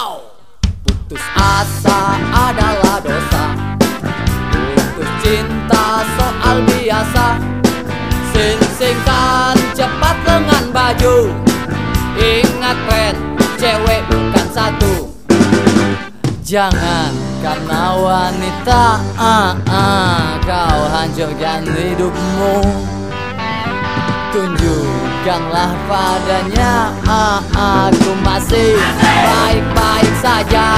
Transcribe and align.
Wow. 0.00 0.32
Putus 0.80 1.20
asa 1.36 2.16
adalah 2.32 3.04
dosa. 3.04 3.52
Putus 4.72 5.12
cinta 5.20 6.00
soal 6.16 6.64
biasa. 6.64 7.36
Sing-singkan 8.32 9.60
cepat 9.76 10.16
dengan 10.24 10.64
baju. 10.72 11.36
Ingat 12.16 12.76
friend, 12.88 13.16
cewek 13.60 14.00
bukan 14.08 14.46
satu. 14.56 15.12
Jangan 16.48 17.12
karena 17.44 17.92
wanita 18.00 19.04
ah, 19.20 19.52
Kau 20.48 20.80
hancurkan 20.96 21.68
hidupmu 21.76 22.64
Tunjukkanlah 25.20 25.76
padanya. 25.84 26.96
Ah, 27.04 27.44
Aku 27.92 28.16
masih 28.24 28.72
baik-baik 29.04 30.12
saja. 30.16 30.68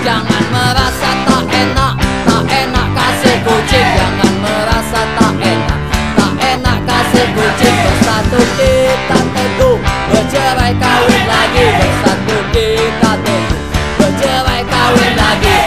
Jangan 0.00 0.44
merasa 0.48 1.10
tak 1.28 1.44
enak 1.52 1.94
Tak 2.00 2.44
enak 2.48 2.88
kasih 2.96 3.36
kucing. 3.44 3.88
Jangan 3.92 4.32
merasa 4.40 5.00
tak 5.04 5.34
enak 5.36 5.80
Tak 6.16 6.32
enak 6.48 6.78
kasih 6.88 7.26
kucing. 7.36 7.76
Bersatu 7.76 8.40
kita 8.56 9.18
teguh 9.20 9.78
Bercerai 9.84 10.72
kawin 10.72 11.22
lagi. 11.28 11.66
Bersatu 11.76 12.36
kita 12.56 13.10
teguh 13.20 13.60
Bercerai 14.00 14.62
kawin 14.64 15.12
lagi. 15.12 15.60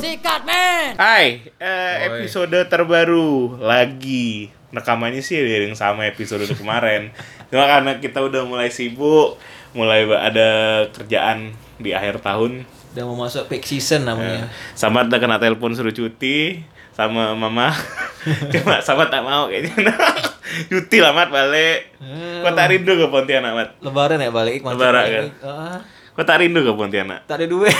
Sikat 0.00 0.40
men! 0.48 0.96
Hai, 0.96 1.52
eh, 1.60 1.94
episode 2.08 2.56
terbaru 2.64 3.60
lagi 3.60 4.56
rekamannya 4.70 5.20
sih 5.20 5.38
dari 5.38 5.66
yang 5.66 5.74
sama 5.74 6.04
episode 6.04 6.44
kemarin. 6.60 7.12
Cuma 7.48 7.64
karena 7.64 7.96
kita 7.96 8.20
udah 8.20 8.44
mulai 8.44 8.68
sibuk, 8.68 9.40
mulai 9.72 10.04
ada 10.04 10.48
kerjaan 10.90 11.52
di 11.78 11.92
akhir 11.92 12.20
tahun, 12.20 12.66
Udah 12.88 13.04
mau 13.04 13.24
masuk 13.24 13.46
peak 13.46 13.62
season 13.62 14.02
namanya. 14.02 14.48
sama 14.72 15.04
ada 15.04 15.16
kena 15.16 15.36
telepon 15.36 15.70
suruh 15.70 15.92
cuti 15.92 16.64
sama 16.90 17.36
mama. 17.36 17.70
Cuma 18.52 18.82
sama 18.82 19.06
tak 19.06 19.22
mau 19.22 19.46
kayaknya. 19.46 19.92
cuti 20.72 20.98
lah 20.98 21.14
mat 21.14 21.30
balik. 21.30 21.94
Eh, 22.02 22.42
Kok 22.42 22.52
tak 22.52 22.66
rindu 22.72 22.96
ke 22.96 23.06
Pontianak 23.06 23.52
mat? 23.54 23.68
Lebaran 23.78 24.18
ya 24.18 24.32
balik 24.32 24.64
Lebaran. 24.64 25.30
Ah, 25.38 25.78
Kok 26.16 26.26
tak 26.26 26.42
rindu 26.42 26.60
ke 26.60 26.72
Pontianak? 26.74 27.28
tak 27.30 27.38
ada 27.38 27.46
duit. 27.46 27.76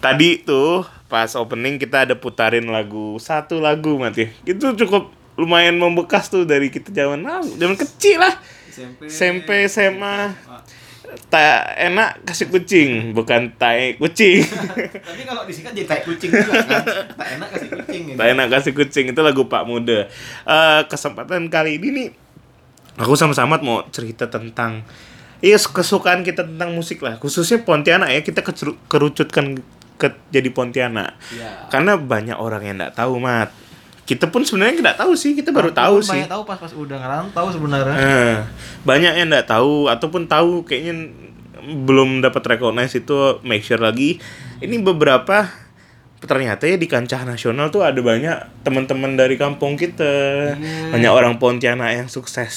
Tadi 0.00 0.42
tuh 0.42 0.84
pas 1.06 1.30
opening 1.38 1.78
kita 1.78 2.08
ada 2.08 2.14
putarin 2.18 2.66
lagu 2.66 3.16
satu 3.22 3.62
lagu 3.62 3.96
mati. 4.00 4.28
Itu 4.42 4.74
cukup 4.74 5.12
lumayan 5.36 5.76
membekas 5.76 6.32
tuh 6.32 6.48
dari 6.48 6.72
kita 6.72 6.90
zaman 6.90 7.22
lama, 7.22 7.48
zaman 7.56 7.76
kecil 7.76 8.20
lah. 8.20 8.34
SMP. 8.72 9.00
SMP 9.08 9.48
SMA 9.72 10.36
tak 11.30 11.78
enak 11.80 12.22
kasih 12.26 12.50
kucing, 12.50 13.16
bukan 13.16 13.54
tai 13.56 13.96
kucing. 13.96 14.42
Tapi 15.06 15.22
kalau 15.24 15.42
disingkat 15.48 15.72
jadi 15.72 15.86
tai 15.88 16.02
kucing 16.02 16.30
juga 16.30 16.60
kan. 16.60 16.82
Tak 17.18 17.28
enak 17.40 17.48
kasih 17.54 17.68
kucing 17.72 18.02
gitu. 18.12 18.18
tak 18.18 18.26
enak 18.36 18.46
kasih 18.52 18.72
kucing 18.74 19.04
itu 19.14 19.20
lagu 19.22 19.42
Pak 19.48 19.62
Muda. 19.64 20.10
Eh 20.44 20.80
kesempatan 20.90 21.48
kali 21.48 21.78
ini 21.80 21.88
nih 21.94 22.08
aku 23.00 23.14
sama 23.16 23.32
Samad 23.36 23.60
mau 23.62 23.84
cerita 23.92 24.28
tentang 24.28 24.84
Iya 25.38 25.58
kesukaan 25.58 26.20
kita 26.20 26.42
tentang 26.42 26.72
musik 26.72 27.00
lah 27.00 27.16
khususnya 27.16 27.60
Pontianak 27.60 28.08
ya 28.08 28.20
kita 28.20 28.40
kerucutkan 28.86 29.60
ke 29.94 30.08
jadi 30.28 30.48
Pontianak 30.48 31.16
Iya. 31.28 31.68
karena 31.68 31.96
banyak 31.96 32.36
orang 32.36 32.62
yang 32.62 32.76
nggak 32.76 32.94
tahu 32.94 33.16
mat 33.16 33.48
kita 34.04 34.28
pun 34.28 34.40
sebenarnya 34.40 34.78
nggak 34.78 34.98
tahu 34.98 35.12
sih 35.12 35.32
kita 35.32 35.50
baru 35.50 35.72
tahu 35.72 35.98
sih 35.98 36.20
Banyak 36.20 36.30
tahu 36.30 36.42
pas 36.44 36.56
pas 36.56 36.70
udah 36.70 36.94
ngerantau 36.94 37.46
sebenarnya. 37.50 37.96
Eh, 37.96 38.36
banyak 38.82 39.12
yang 39.14 39.28
nggak 39.28 39.50
tahu 39.50 39.90
ataupun 39.90 40.24
tahu 40.24 40.62
kayaknya 40.62 41.10
belum 41.82 42.22
dapat 42.22 42.46
recognize 42.46 42.94
itu 42.94 43.16
make 43.42 43.60
sure 43.60 43.82
lagi 43.82 44.22
ini 44.60 44.78
beberapa 44.78 45.50
ternyata 46.16 46.64
ya 46.64 46.74
di 46.74 46.86
kancah 46.86 47.22
nasional 47.22 47.68
tuh 47.68 47.82
ada 47.82 47.98
banyak 47.98 48.62
teman-teman 48.62 49.14
dari 49.14 49.34
kampung 49.34 49.74
kita 49.74 50.06
Iya. 50.54 50.94
banyak 50.94 51.12
orang 51.12 51.34
Pontianak 51.36 51.90
yang 51.92 52.06
sukses 52.06 52.54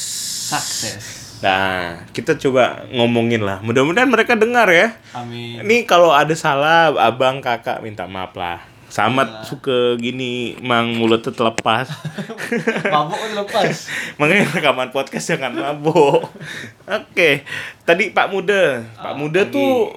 Sukses. 0.50 1.19
Nah 1.40 2.04
kita 2.12 2.36
coba 2.36 2.84
ngomongin 2.90 3.40
lah 3.40 3.60
mudah-mudahan 3.60 4.08
mereka 4.08 4.36
dengar 4.36 4.68
ya 4.68 4.92
Amin. 5.12 5.64
ini 5.64 5.84
kalau 5.84 6.12
ada 6.12 6.34
salah 6.34 6.92
abang 6.96 7.40
kakak 7.40 7.80
minta 7.80 8.04
maaf 8.06 8.34
lah 8.34 8.60
Samat 8.90 9.30
Iya. 9.30 9.46
suka 9.46 9.78
gini 9.96 10.58
mang 10.60 10.98
mulutnya 10.98 11.30
terlepas 11.30 11.94
Mabuk 12.90 13.14
kan 13.16 13.32
lepas. 13.38 13.86
Makanya 14.18 14.50
rekaman 14.50 14.90
podcast 14.90 15.30
jangan 15.30 15.54
mabuk. 15.54 16.26
Oke, 16.90 17.46
tadi 17.86 18.10
Pak 18.10 18.34
Muda, 18.34 18.82
Pak 18.98 19.06
Ah, 19.06 19.14
Muda 19.14 19.46
pagi. 19.46 19.54
tuh 19.54 19.94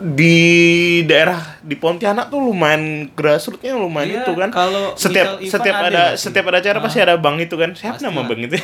di 0.00 0.38
daerah 1.04 1.60
di 1.60 1.76
Pontianak 1.76 2.32
tuh 2.32 2.40
lumayan 2.40 3.12
grassrootsnya 3.12 3.76
lumayan 3.76 4.08
Iya, 4.08 4.20
itu 4.24 4.32
kan. 4.34 4.48
kalau 4.48 4.96
setiap 4.96 5.36
setiap 5.38 5.76
ada 5.78 5.88
ada 5.88 6.04
setiap 6.16 6.44
ada 6.48 6.58
acara 6.58 6.78
pasti 6.80 6.98
ada 6.98 7.14
bang 7.20 7.36
itu 7.38 7.54
kan. 7.54 7.70
Siapa 7.76 8.00
Pasti 8.00 8.06
nama 8.08 8.24
lah. 8.24 8.28
bang 8.32 8.40
itu? 8.48 8.56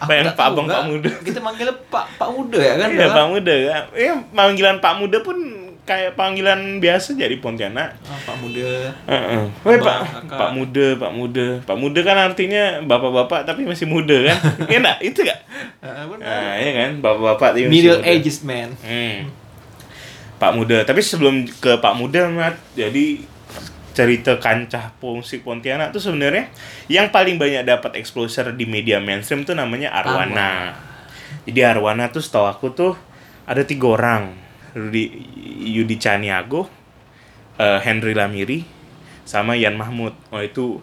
Aku 0.00 0.08
Pak 0.38 0.46
Abang 0.48 0.66
Pak. 0.66 0.82
Muda. 0.88 1.10
Kita 1.20 1.38
manggilnya 1.44 1.74
Pak 1.92 2.04
Pak 2.16 2.28
Muda 2.32 2.58
ya 2.58 2.74
kan? 2.80 2.88
Iya 2.88 3.06
Pak? 3.12 3.26
Muda. 3.28 3.54
Ya 3.92 4.12
panggilan 4.32 4.76
Pak 4.80 4.94
Muda 4.96 5.18
pun 5.20 5.38
kayak 5.82 6.14
panggilan 6.14 6.78
biasa 6.78 7.18
jadi 7.18 7.34
Pontianak. 7.42 7.98
Ah, 8.06 8.18
Pak 8.22 8.36
Muda. 8.38 8.94
Heeh. 9.10 9.42
Woi 9.66 9.76
Abang, 9.76 9.86
Pak, 9.86 9.98
kakak. 10.24 10.38
Pak 10.38 10.50
Muda, 10.54 10.86
Pak 10.94 11.12
Muda. 11.12 11.46
Pak 11.66 11.76
Muda 11.76 12.00
kan 12.06 12.16
artinya 12.22 12.64
bapak-bapak 12.86 13.40
tapi 13.44 13.66
masih 13.66 13.90
muda 13.90 14.14
kan? 14.30 14.38
Iya 14.70 14.78
enggak? 14.78 14.98
Itu? 15.02 15.20
Ah, 15.82 16.06
benar. 16.06 16.22
Nah, 16.22 16.52
iya 16.62 16.70
kan, 16.74 16.90
bapak-bapak 17.02 17.50
Middle 17.66 17.98
ages 18.06 18.46
man. 18.46 18.70
Hmm. 18.78 19.41
Pak 20.42 20.58
Muda, 20.58 20.82
tapi 20.82 20.98
sebelum 20.98 21.46
ke 21.46 21.78
Pak 21.78 21.94
Muda, 21.94 22.26
Mat, 22.26 22.58
jadi 22.74 23.22
cerita 23.94 24.42
kancah 24.42 24.90
musik 24.98 25.46
Pontianak 25.46 25.94
tuh 25.94 26.02
sebenarnya 26.02 26.50
yang 26.90 27.14
paling 27.14 27.38
banyak 27.38 27.62
dapat 27.62 27.94
exposure 28.00 28.50
di 28.50 28.66
media 28.66 28.98
mainstream 28.98 29.46
tuh 29.46 29.54
namanya 29.54 29.94
Arwana. 29.94 30.74
Jadi 31.46 31.60
Arwana 31.62 32.10
tuh 32.10 32.18
setahu 32.18 32.50
aku 32.50 32.74
tuh 32.74 32.98
ada 33.46 33.62
tiga 33.62 33.94
orang, 33.94 34.34
Rudi 34.74 35.14
Yudi 35.62 35.94
Caniago, 36.02 36.66
eh, 37.62 37.78
Henry 37.78 38.10
Lamiri, 38.10 38.66
sama 39.22 39.54
Yan 39.54 39.78
Mahmud. 39.78 40.18
Oh 40.34 40.42
itu 40.42 40.82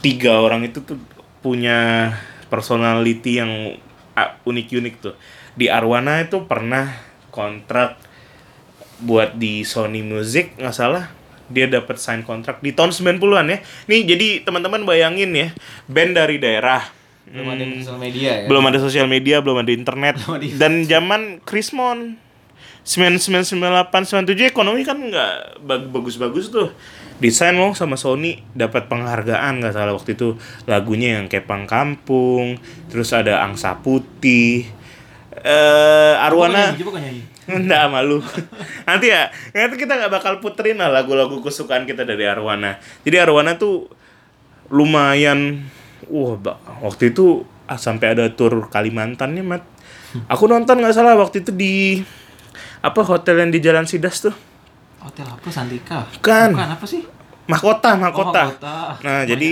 tiga 0.00 0.40
orang 0.40 0.64
itu 0.64 0.80
tuh 0.80 0.96
punya 1.44 2.08
personality 2.48 3.44
yang 3.44 3.76
ah, 4.16 4.40
unik-unik 4.48 4.94
tuh. 5.04 5.14
Di 5.52 5.68
Arwana 5.68 6.24
itu 6.24 6.48
pernah 6.48 6.96
kontrak 7.28 8.09
buat 9.00 9.34
di 9.34 9.62
Sony 9.62 10.00
Music 10.00 10.56
nggak 10.56 10.72
salah 10.72 11.08
dia 11.50 11.66
dapat 11.66 11.98
sign 11.98 12.22
kontrak 12.22 12.62
di 12.62 12.70
tahun 12.70 12.94
90-an 12.94 13.46
ya. 13.48 13.58
Nih 13.90 14.06
jadi 14.06 14.28
teman-teman 14.40 14.86
bayangin 14.86 15.34
ya, 15.34 15.48
band 15.86 16.14
dari 16.14 16.38
daerah 16.38 16.86
Belum 17.26 17.46
ada 17.46 17.62
Hmm, 17.62 17.78
sosial 17.78 17.98
media 18.00 18.30
ya. 18.34 18.46
belum 18.46 18.64
ada 18.64 18.78
sosial 18.78 19.06
media, 19.06 19.36
belum 19.38 19.62
ada 19.62 19.70
internet. 19.70 20.14
Belum 20.18 20.34
ada 20.34 20.46
Dan 20.58 20.82
zaman 20.82 21.38
Krismon 21.42 22.18
9998 22.82 24.26
97 24.26 24.50
ekonomi 24.50 24.82
kan 24.82 24.98
nggak 24.98 25.62
bag- 25.62 25.90
bagus-bagus 25.90 26.50
tuh. 26.50 26.74
Desain 27.20 27.52
lo 27.52 27.76
sama 27.76 27.94
Sony 27.94 28.40
dapat 28.50 28.88
penghargaan 28.88 29.60
nggak 29.60 29.74
salah 29.76 29.92
waktu 29.92 30.16
itu 30.16 30.34
lagunya 30.64 31.20
yang 31.20 31.28
Kepang 31.28 31.68
Kampung, 31.68 32.56
terus 32.88 33.12
ada 33.12 33.44
Angsa 33.44 33.78
Putih. 33.78 34.64
Eh 35.30 36.14
Arwana 36.18 36.74
kan 36.74 36.98
nyanyi. 36.98 37.22
Nggak 37.50 37.84
malu. 37.88 38.22
Nanti 38.84 39.06
ya, 39.08 39.26
nanti 39.50 39.76
kita 39.76 39.94
nggak 39.94 40.12
bakal 40.12 40.38
puterin 40.38 40.76
lah 40.76 40.88
lagu-lagu 40.88 41.40
kesukaan 41.40 41.82
kita 41.82 42.02
dari 42.02 42.22
Arwana. 42.22 42.76
Jadi 43.02 43.16
Arwana 43.16 43.56
tuh 43.56 43.90
lumayan, 44.68 45.66
wah 46.06 46.36
ba- 46.36 46.58
waktu 46.80 47.10
itu 47.10 47.42
ah, 47.66 47.74
sampai 47.74 48.14
ada 48.14 48.30
tur 48.30 48.68
Kalimantannya 48.68 49.42
mat. 49.42 49.62
Aku 50.26 50.46
nonton 50.46 50.78
nggak 50.78 50.92
salah 50.92 51.14
waktu 51.14 51.40
itu 51.40 51.50
di 51.50 52.02
apa 52.80 53.00
hotel 53.00 53.38
yang 53.38 53.50
di 53.50 53.58
Jalan 53.58 53.84
Sidas 53.84 54.20
tuh. 54.20 54.34
Hotel 54.98 55.24
apa 55.24 55.48
Santika? 55.48 56.06
Bukan. 56.12 56.50
Bukan 56.52 56.70
apa 56.70 56.84
sih? 56.84 57.02
Mahkota, 57.46 57.90
Oh, 57.90 57.98
mahkota. 57.98 58.42
mahkota. 58.46 58.76
Nah, 59.00 59.22
Banyak 59.22 59.26
jadi. 59.26 59.50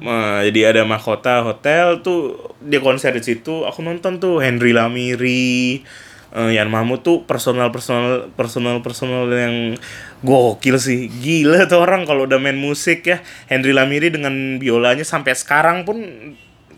Nah, 0.00 0.42
jadi 0.42 0.60
ada 0.66 0.82
mahkota 0.82 1.44
hotel 1.44 2.02
tuh 2.02 2.34
dia 2.58 2.82
konser 2.82 3.14
di 3.14 3.22
situ. 3.22 3.62
Aku 3.62 3.78
nonton 3.78 4.18
tuh 4.18 4.42
Henry 4.42 4.74
Lamiri, 4.74 5.86
eh, 6.32 6.50
Yan 6.56 6.68
Mahmud 6.72 7.04
tuh 7.04 7.24
personal 7.28 7.68
personal 7.70 8.32
personal 8.34 8.80
personal 8.80 9.28
yang 9.30 9.76
gokil 10.24 10.76
sih. 10.80 11.08
Gila 11.08 11.68
tuh 11.68 11.80
orang 11.80 12.08
kalau 12.08 12.24
udah 12.24 12.40
main 12.40 12.56
musik 12.56 13.04
ya. 13.06 13.20
Henry 13.48 13.76
Lamiri 13.76 14.08
dengan 14.08 14.58
biolanya 14.58 15.04
sampai 15.04 15.36
sekarang 15.36 15.84
pun 15.84 16.00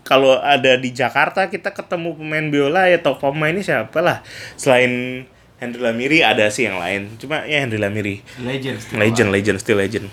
kalau 0.05 0.37
ada 0.37 0.77
di 0.77 0.93
Jakarta 0.93 1.49
kita 1.49 1.73
ketemu 1.73 2.13
pemain 2.13 2.45
biola 2.53 2.85
ya 2.85 3.01
top 3.01 3.25
pemainnya 3.25 3.65
siapa 3.65 3.99
lah 4.05 4.21
selain 4.53 5.25
Henry 5.57 5.81
Lamiri 5.81 6.21
ada 6.21 6.45
sih 6.53 6.69
yang 6.69 6.77
lain 6.77 7.17
cuma 7.17 7.41
ya 7.49 7.65
Henry 7.65 7.81
Lamiri 7.81 8.21
Legend. 8.37 8.77
still 8.77 9.01
legend 9.01 9.29
legend 9.33 9.57
still 9.57 9.81
legend 9.81 10.05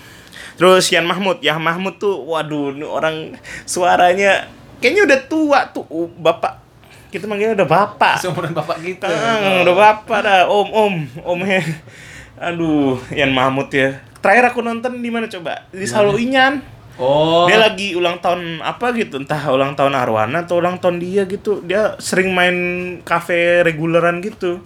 terus 0.56 0.88
Yan 0.88 1.04
Mahmud 1.04 1.44
Yan 1.44 1.60
Mahmud 1.60 2.00
tuh 2.00 2.24
waduh 2.24 2.72
ini 2.72 2.88
orang 2.88 3.36
suaranya 3.68 4.48
kayaknya 4.80 5.04
udah 5.04 5.20
tua 5.28 5.60
tuh 5.70 5.84
Uh, 5.92 6.08
bapak 6.08 6.61
kita 7.12 7.28
manggilnya 7.28 7.60
udah 7.60 7.68
bapak. 7.68 8.16
Seumuran 8.24 8.56
bapak 8.56 8.80
kita. 8.80 9.04
Ah, 9.04 9.60
udah 9.60 9.76
bapak 9.76 10.18
dah. 10.24 10.40
Om 10.48 10.68
om 10.72 10.94
om 11.20 11.40
he. 11.44 11.60
Aduh 12.40 12.96
Yan 13.12 13.36
Mahmud 13.36 13.68
ya. 13.68 14.00
Terakhir 14.24 14.56
aku 14.56 14.64
nonton 14.64 15.04
di 15.04 15.10
mana 15.12 15.28
coba? 15.28 15.68
Di 15.68 15.84
Salo 15.84 16.16
Inyan. 16.16 16.72
Oh. 17.00 17.48
dia 17.48 17.56
lagi 17.56 17.96
ulang 17.96 18.20
tahun 18.20 18.60
apa 18.60 18.92
gitu 18.92 19.16
entah 19.16 19.40
ulang 19.48 19.72
tahun 19.72 19.96
Arwana 19.96 20.44
atau 20.44 20.60
ulang 20.60 20.76
tahun 20.76 21.00
dia 21.00 21.24
gitu. 21.24 21.64
Dia 21.64 21.96
sering 22.00 22.32
main 22.32 22.56
kafe 23.04 23.64
reguleran 23.64 24.20
gitu. 24.20 24.60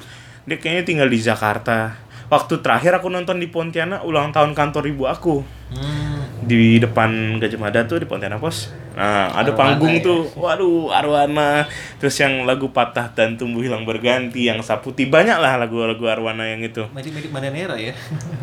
Dia 0.46 0.58
kayaknya 0.58 0.82
tinggal 0.86 1.08
di 1.10 1.18
Jakarta. 1.22 1.98
Waktu 2.26 2.58
terakhir 2.58 2.98
aku 2.98 3.06
nonton 3.06 3.38
di 3.38 3.46
Pontianak 3.46 4.02
ulang 4.02 4.34
tahun 4.34 4.58
kantor 4.58 4.90
ibu 4.90 5.06
aku. 5.06 5.46
Hmm. 5.70 6.15
Di 6.46 6.78
depan 6.78 7.42
Gajah 7.42 7.58
Mada 7.58 7.82
tuh 7.90 7.98
di 7.98 8.06
Pontianak 8.06 8.38
Pos. 8.38 8.70
Nah, 8.94 9.28
ada 9.34 9.52
Arwana 9.52 9.58
panggung 9.58 9.98
ya. 9.98 10.06
tuh. 10.06 10.22
Waduh, 10.38 10.94
Arwana. 10.94 11.66
Terus 11.98 12.16
yang 12.22 12.46
lagu 12.46 12.70
Patah 12.70 13.12
dan 13.12 13.34
Tumbuh 13.34 13.60
Hilang 13.60 13.82
Berganti, 13.82 14.46
yang 14.46 14.62
Saputi 14.62 15.04
banyak 15.10 15.36
lah 15.36 15.58
lagu-lagu 15.58 16.00
Arwana 16.06 16.46
yang 16.46 16.62
itu. 16.62 16.86
Mirip-mirip 16.94 17.28
Bandanera 17.34 17.74
ya. 17.76 17.92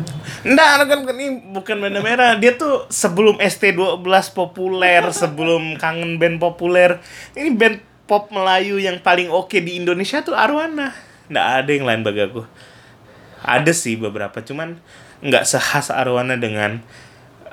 Enggak, 0.46 0.86
kan 0.86 1.00
kan 1.08 1.16
ini 1.16 1.28
bukan 1.50 1.76
banda 1.80 2.00
merah. 2.04 2.36
Dia 2.36 2.54
tuh 2.54 2.84
sebelum 2.92 3.40
ST12 3.40 4.04
populer, 4.36 5.02
sebelum 5.24 5.80
kangen 5.80 6.20
band 6.20 6.36
populer. 6.38 7.00
Ini 7.32 7.50
band 7.56 7.80
pop 8.04 8.28
Melayu 8.28 8.76
yang 8.76 9.00
paling 9.00 9.32
oke 9.32 9.56
di 9.64 9.80
Indonesia 9.80 10.20
tuh 10.20 10.36
Arwana. 10.36 10.92
Nggak 11.32 11.46
ada 11.64 11.70
yang 11.72 11.84
lain 11.88 12.00
bagi 12.04 12.20
aku. 12.20 12.44
Ada 13.44 13.72
sih 13.72 13.96
beberapa, 13.96 14.44
cuman 14.44 14.76
nggak 15.24 15.44
sehas 15.48 15.88
Arwana 15.88 16.36
dengan 16.36 16.84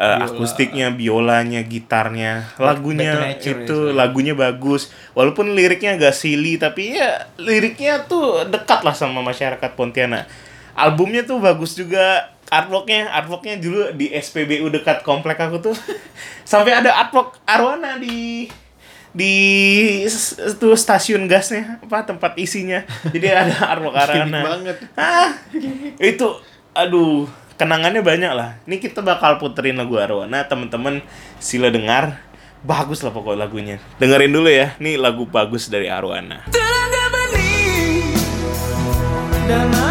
eh, 0.01 0.17
Biola. 0.17 0.25
akustiknya, 0.25 0.87
biolanya, 0.89 1.61
gitarnya, 1.61 2.49
lagunya 2.57 3.13
nature 3.21 3.69
itu 3.69 3.77
ya, 3.89 3.93
lagunya 3.93 4.33
bagus. 4.33 4.89
Walaupun 5.13 5.53
liriknya 5.53 6.01
agak 6.01 6.17
silly, 6.17 6.57
tapi 6.57 6.97
ya 6.97 7.29
liriknya 7.37 8.09
tuh 8.09 8.49
dekat 8.49 8.81
lah 8.81 8.97
sama 8.97 9.21
masyarakat 9.21 9.71
Pontianak. 9.77 10.25
Albumnya 10.73 11.21
tuh 11.21 11.37
bagus 11.37 11.77
juga. 11.77 12.33
Artworknya, 12.51 13.07
artworknya 13.15 13.63
dulu 13.63 13.95
di 13.95 14.11
SPBU 14.11 14.67
dekat 14.75 15.07
komplek 15.07 15.39
aku 15.39 15.71
tuh 15.71 15.75
sampai 16.51 16.75
ada 16.75 16.91
artwork 16.99 17.39
Arwana 17.47 17.95
di 17.95 18.43
di 19.11 19.35
tuh 20.55 20.75
stasiun 20.75 21.27
gasnya 21.27 21.79
apa 21.83 22.07
tempat 22.07 22.31
isinya 22.39 22.83
jadi 23.11 23.43
ada 23.43 23.55
Arwana 23.75 24.39
banget. 24.39 24.77
ah 24.95 25.35
itu 25.99 26.27
aduh 26.71 27.27
kenangannya 27.61 28.01
banyak 28.01 28.33
lah. 28.33 28.57
Ini 28.65 28.81
kita 28.81 29.05
bakal 29.05 29.37
puterin 29.37 29.77
lagu 29.77 29.93
Arwana 30.01 30.41
teman-teman. 30.49 31.05
Sila 31.37 31.69
dengar. 31.69 32.17
Bagus 32.65 33.05
lah 33.05 33.13
pokok 33.13 33.37
lagunya. 33.37 33.77
Dengerin 34.01 34.33
dulu 34.33 34.49
ya. 34.49 34.73
Nih 34.81 34.97
lagu 34.97 35.29
bagus 35.29 35.69
dari 35.69 35.85
Arwana. 35.85 36.49
Dan 39.45 39.90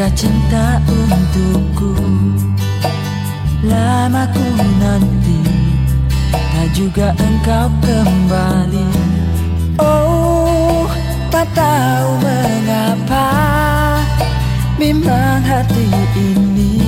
adakah 0.00 0.16
cinta 0.16 0.66
untukku? 0.88 1.92
Lama 3.60 4.24
ku 4.32 4.46
nanti, 4.80 5.44
tak 6.32 6.68
juga 6.72 7.12
engkau 7.20 7.68
kembali. 7.84 8.88
Oh, 9.76 10.88
tak 11.28 11.52
tahu 11.52 12.08
mengapa, 12.24 13.28
bimbang 14.80 15.44
hati 15.44 15.84
ini 16.16 16.80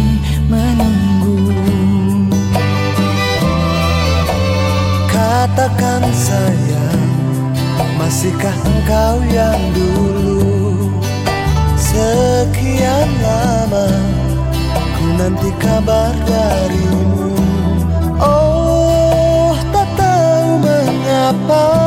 menunggu. 0.49 1.53
Katakan 5.13 6.01
sayang 6.17 7.13
Masihkah 8.01 8.57
engkau 8.65 9.21
yang 9.29 9.61
dulu 9.77 10.32
Nanti 15.23 15.55
kabar 15.55 16.11
darimu. 16.27 17.31
Oh 18.19 19.55
tak 19.71 19.87
tahu 19.95 20.59
mengapa 20.59 21.82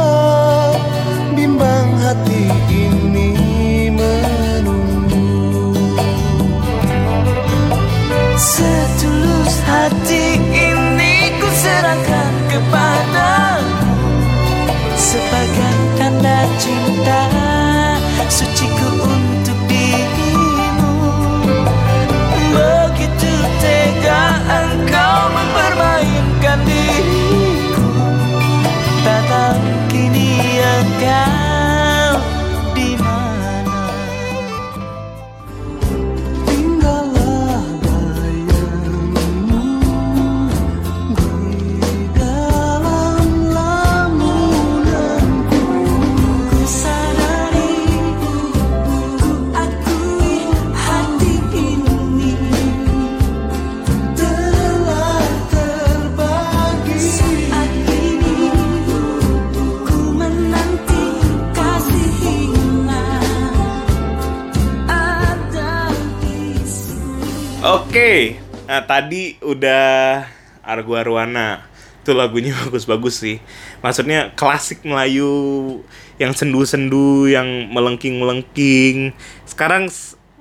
Oke, 67.96 68.36
Nah, 68.68 68.84
tadi 68.84 69.40
udah 69.40 70.28
Argo 70.68 71.00
Arwana. 71.00 71.64
Itu 72.04 72.12
lagunya 72.12 72.52
bagus-bagus 72.68 73.24
sih. 73.24 73.40
Maksudnya 73.80 74.36
klasik 74.36 74.84
Melayu 74.84 75.80
yang 76.20 76.36
sendu-sendu, 76.36 77.32
yang 77.32 77.72
melengking-melengking. 77.72 79.16
Sekarang 79.48 79.88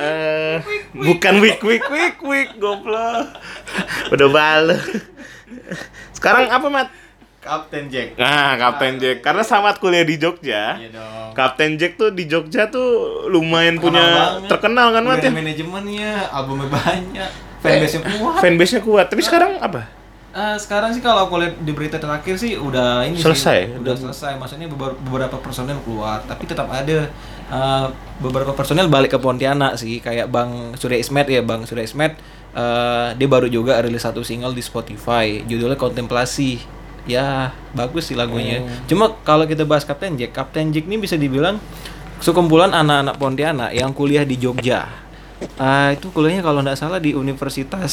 eh 0.03 0.67
bukan 0.99 1.39
wik 1.39 1.63
wik 1.63 1.87
wik 1.95 2.19
wik 2.27 2.49
goblok. 2.59 3.39
Udah 4.19 4.29
balik. 4.35 4.83
Sekarang 6.11 6.51
apa, 6.51 6.67
Mat? 6.67 6.91
Kapten 7.45 7.85
Jack. 7.87 8.17
Nah, 8.17 8.57
Kapten 8.57 8.97
Jack. 8.97 9.21
Karena 9.21 9.45
Samat 9.45 9.77
kuliah 9.77 10.01
di 10.01 10.17
Jogja. 10.17 10.75
Iya 10.75 10.89
dong. 10.91 11.37
Kapten 11.37 11.77
Jack 11.77 11.95
tuh 11.95 12.09
di 12.09 12.25
Jogja 12.25 12.67
tuh 12.67 12.89
lumayan 13.29 13.77
Terkenal 13.77 13.85
punya 13.85 14.05
banget. 14.09 14.49
terkenal 14.49 14.87
kan, 14.91 15.03
Mat 15.05 15.15
Udah 15.15 15.23
ya? 15.23 15.31
manajemennya, 15.31 16.11
albumnya 16.31 16.69
banyak, 16.69 17.31
fanbase-nya 17.61 18.01
kuat. 18.17 18.41
Fanbase-nya 18.41 18.81
kuat. 18.81 19.07
Tapi 19.07 19.21
sekarang 19.21 19.53
apa? 19.59 19.83
Eh, 20.33 20.57
sekarang 20.59 20.91
sih 20.91 20.99
kalau 20.99 21.29
aku 21.29 21.39
lihat 21.39 21.55
di 21.61 21.71
berita 21.71 21.95
terakhir 21.95 22.35
sih 22.35 22.59
udah 22.59 23.07
ini 23.07 23.15
Selesai? 23.15 23.71
sih, 23.71 23.79
udah 23.79 23.95
selesai. 23.95 24.35
Maksudnya 24.35 24.67
beberapa, 24.67 25.39
personel 25.39 25.79
keluar, 25.81 26.25
tapi 26.25 26.43
tetap 26.43 26.67
ada 26.67 27.07
eh, 27.47 27.87
beberapa 28.19 28.51
personel 28.51 28.91
balik 28.91 29.15
ke 29.15 29.19
Pontianak 29.19 29.79
sih, 29.79 30.01
kayak 30.01 30.27
Bang 30.27 30.75
Surya 30.75 30.99
Ismet 30.99 31.29
ya, 31.29 31.39
Bang 31.39 31.63
Surya 31.65 31.85
Ismet. 31.85 32.19
eh, 32.51 33.09
dia 33.15 33.27
baru 33.27 33.47
juga 33.47 33.79
rilis 33.79 33.99
satu 34.01 34.23
single 34.23 34.51
di 34.51 34.63
Spotify, 34.63 35.43
judulnya 35.43 35.75
Kontemplasi. 35.75 36.74
Ya 37.05 37.53
bagus 37.77 38.09
sih 38.09 38.17
lagunya. 38.17 38.65
Cuma 38.89 39.13
kalau 39.23 39.45
kita 39.45 39.69
bahas 39.69 39.85
Kapten 39.85 40.17
Jack, 40.17 40.33
Kapten 40.33 40.73
Jack 40.73 40.89
ini 40.89 40.97
bisa 40.97 41.21
dibilang 41.21 41.61
sekumpulan 42.19 42.73
anak-anak 42.73 43.21
Pontianak 43.21 43.71
yang 43.77 43.93
kuliah 43.93 44.25
di 44.25 44.41
Jogja. 44.41 44.89
Ah, 45.61 45.93
itu 45.93 46.09
kuliahnya 46.09 46.41
kalau 46.41 46.65
nggak 46.65 46.79
salah 46.81 46.97
di 46.97 47.13
Universitas 47.13 47.93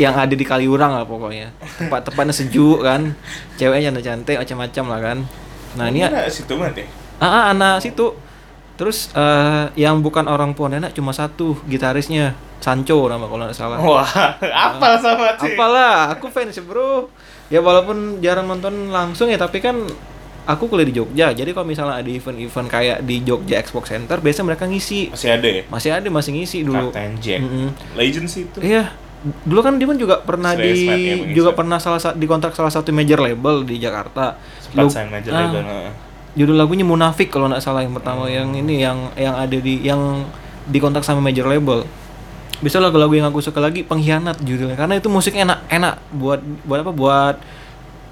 yang 0.00 0.16
ada 0.16 0.32
di 0.32 0.46
Kaliurang 0.48 0.96
lah 0.96 1.04
pokoknya 1.04 1.52
tempat 1.76 2.08
tempatnya 2.08 2.32
sejuk 2.32 2.80
kan 2.80 3.12
ceweknya 3.60 3.92
cantik 4.00 4.40
macam-macam 4.40 4.84
lah 4.88 5.00
kan 5.04 5.18
nah 5.76 5.92
ini 5.92 6.08
Mana 6.08 6.24
situ 6.32 6.56
mat 6.56 6.72
ya? 6.72 6.88
ah, 7.20 7.26
ah, 7.28 7.44
anak 7.52 7.84
situ 7.84 8.16
terus 8.80 9.12
eh, 9.12 9.68
yang 9.76 10.00
bukan 10.00 10.24
orang 10.24 10.56
Pontianak 10.56 10.96
cuma 10.96 11.12
satu 11.12 11.60
gitarisnya 11.68 12.32
Sancho 12.64 12.96
nama 13.12 13.28
kalau 13.28 13.44
nggak 13.44 13.56
salah 13.56 13.76
Wah, 13.76 14.08
apal 14.72 14.96
sama 14.96 15.36
sih. 15.36 15.52
apalah 15.52 16.16
aku 16.16 16.32
fans 16.32 16.56
bro 16.64 17.12
ya 17.50 17.58
walaupun 17.58 17.96
jarang 18.20 18.46
nonton 18.46 18.88
langsung 18.88 19.26
ya 19.26 19.34
tapi 19.34 19.58
kan 19.58 19.74
aku 20.42 20.66
kuliah 20.66 20.86
di 20.86 20.94
Jogja 20.94 21.30
jadi 21.30 21.50
kalau 21.50 21.66
misalnya 21.66 21.94
ada 21.96 22.06
event-event 22.06 22.66
kayak 22.66 22.98
di 23.02 23.20
Jogja 23.20 23.58
Xbox 23.60 23.90
Center 23.90 24.16
biasanya 24.16 24.46
mereka 24.48 24.64
ngisi 24.64 25.10
Masih 25.10 25.30
ada 25.30 25.48
ya? 25.48 25.62
masih 25.66 25.90
ada 25.92 26.08
masih 26.08 26.30
ngisi 26.32 26.58
dulu 26.62 26.88
Kapten 26.88 27.18
Jack. 27.18 27.40
Mm-mm. 27.40 27.68
Legend 27.94 28.26
sih 28.26 28.42
itu. 28.44 28.58
Iya. 28.60 28.94
Dulu 29.20 29.60
kan 29.60 29.76
dia 29.76 29.84
pun 29.84 29.94
juga 29.94 30.16
pernah 30.18 30.56
di 30.56 30.72
ya, 30.80 30.96
juga 31.30 31.52
pernah 31.52 31.76
salah 31.76 32.00
sa- 32.00 32.16
di 32.16 32.24
kontrak 32.24 32.56
salah 32.56 32.72
satu 32.72 32.88
major 32.88 33.20
label 33.20 33.62
di 33.62 33.76
Jakarta. 33.76 34.40
Sempat 34.58 34.80
Lu- 34.80 34.88
sign 34.88 35.12
major 35.12 35.30
ah, 35.30 35.38
label. 35.44 35.60
heeh. 35.60 35.90
Judul 36.32 36.56
lagunya 36.56 36.82
Munafik 36.82 37.28
kalau 37.28 37.46
nggak 37.46 37.60
salah 37.60 37.82
yang 37.82 37.92
pertama 37.92 38.24
yang 38.26 38.48
ini 38.50 38.80
yang 38.80 38.96
yang 39.14 39.36
ada 39.36 39.52
di 39.52 39.82
yang 39.82 40.24
di 40.64 40.78
kontrak 40.78 41.02
sama 41.02 41.20
major 41.20 41.44
label. 41.44 41.84
Bisa 42.60 42.76
lagu-lagu 42.76 43.12
yang 43.16 43.28
aku 43.32 43.40
suka 43.40 43.60
lagi 43.60 43.80
pengkhianat 43.84 44.40
judulnya. 44.44 44.76
Karena 44.76 45.00
itu 45.00 45.08
musiknya 45.08 45.48
enak 45.48 45.58
enak 45.72 45.94
buat 46.12 46.40
buat 46.68 46.78
apa? 46.84 46.92
Buat 46.92 47.36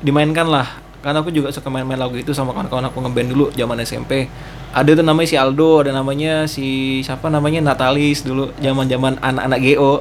dimainkan 0.01 0.49
lah. 0.49 0.69
Karena 1.05 1.23
aku 1.23 1.31
juga 1.31 1.53
suka 1.55 1.69
main-main 1.71 2.01
lagu 2.01 2.17
itu 2.19 2.35
sama 2.35 2.51
kawan-kawan 2.51 2.91
aku 2.91 2.99
ngeband 3.05 3.29
dulu 3.31 3.45
zaman 3.55 3.79
SMP 3.87 4.27
ada 4.69 4.91
tuh 4.93 5.01
namanya 5.01 5.29
si 5.29 5.37
Aldo 5.39 5.81
ada 5.81 5.91
namanya 5.97 6.45
si 6.45 6.67
siapa 7.01 7.33
namanya? 7.33 7.65
Natalis 7.65 8.21
dulu 8.21 8.53
zaman-zaman 8.61 9.17
anak-anak 9.21 9.61
GO 9.65 9.93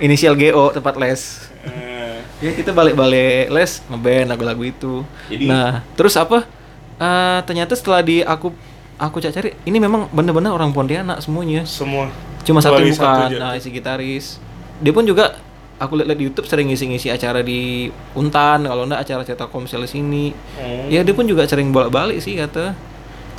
inisial 0.00 0.32
GO 0.36 0.72
tempat 0.72 0.96
les. 0.96 1.20
Eh, 1.66 2.18
ya 2.40 2.50
kita 2.56 2.72
balik-balik 2.72 3.52
les 3.52 3.72
ngeband 3.88 4.26
lagu-lagu 4.32 4.62
itu. 4.64 4.94
Jadi- 5.28 5.48
nah 5.48 5.84
terus 5.98 6.16
apa? 6.16 6.48
Eh, 6.96 7.38
ternyata 7.44 7.76
setelah 7.76 8.00
di 8.00 8.24
aku 8.24 8.52
aku 8.96 9.20
cari 9.20 9.52
ini 9.68 9.76
memang 9.76 10.08
bener-bener 10.08 10.48
orang 10.56 10.72
Pontianak 10.72 11.20
semuanya. 11.20 11.68
Semua. 11.68 12.08
Cuma 12.46 12.62
satu 12.62 12.78
Kecuali 12.78 12.94
bukan 12.94 13.28
nah 13.42 13.52
si 13.58 13.68
gitaris. 13.74 14.38
Dia 14.78 14.94
pun 14.94 15.02
juga 15.02 15.34
aku 15.76 16.00
lihat 16.00 16.16
di 16.16 16.24
YouTube 16.30 16.48
sering 16.48 16.72
ngisi-ngisi 16.72 17.12
acara 17.12 17.44
di 17.44 17.90
Untan 18.16 18.64
kalau 18.64 18.88
enggak 18.88 19.04
acara 19.04 19.22
cetak 19.26 19.50
komsel 19.52 19.84
sini. 19.84 20.32
Oh. 20.56 20.88
ya 20.88 21.04
dia 21.04 21.12
pun 21.12 21.26
juga 21.26 21.44
sering 21.44 21.74
bolak-balik 21.74 22.22
sih 22.22 22.38
kata. 22.38 22.72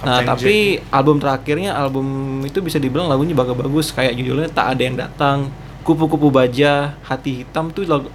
Nah 0.05 0.21
tapi 0.21 0.77
album 0.93 1.17
terakhirnya 1.17 1.73
album 1.73 2.39
itu 2.45 2.61
bisa 2.61 2.77
dibilang 2.77 3.09
lagunya 3.09 3.33
bagus-bagus. 3.33 3.95
Kayak 3.95 4.13
judulnya 4.19 4.49
tak 4.53 4.77
ada 4.77 4.81
yang 4.83 4.95
datang 4.99 5.49
kupu-kupu 5.81 6.27
baja 6.27 6.99
hati 7.07 7.47
hitam 7.47 7.71
tuh 7.71 7.87
lagu, 7.87 8.11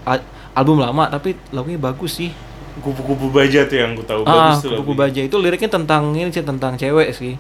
album 0.53 0.77
lama 0.77 1.09
tapi 1.09 1.35
lagunya 1.51 1.81
bagus 1.81 2.21
sih. 2.21 2.31
Kupu-kupu 2.79 3.33
baja 3.33 3.65
tuh 3.67 3.77
yang 3.81 3.97
aku 3.97 4.05
tahu 4.05 4.21
ah 4.29 4.53
bagus 4.53 4.57
tuh. 4.63 4.77
kupu-kupu 4.77 4.93
baja 4.97 5.21
itu 5.25 5.37
liriknya 5.41 5.73
tentang 5.73 6.13
ini 6.13 6.31
sih 6.31 6.45
tentang 6.45 6.79
cewek 6.79 7.11
sih. 7.17 7.35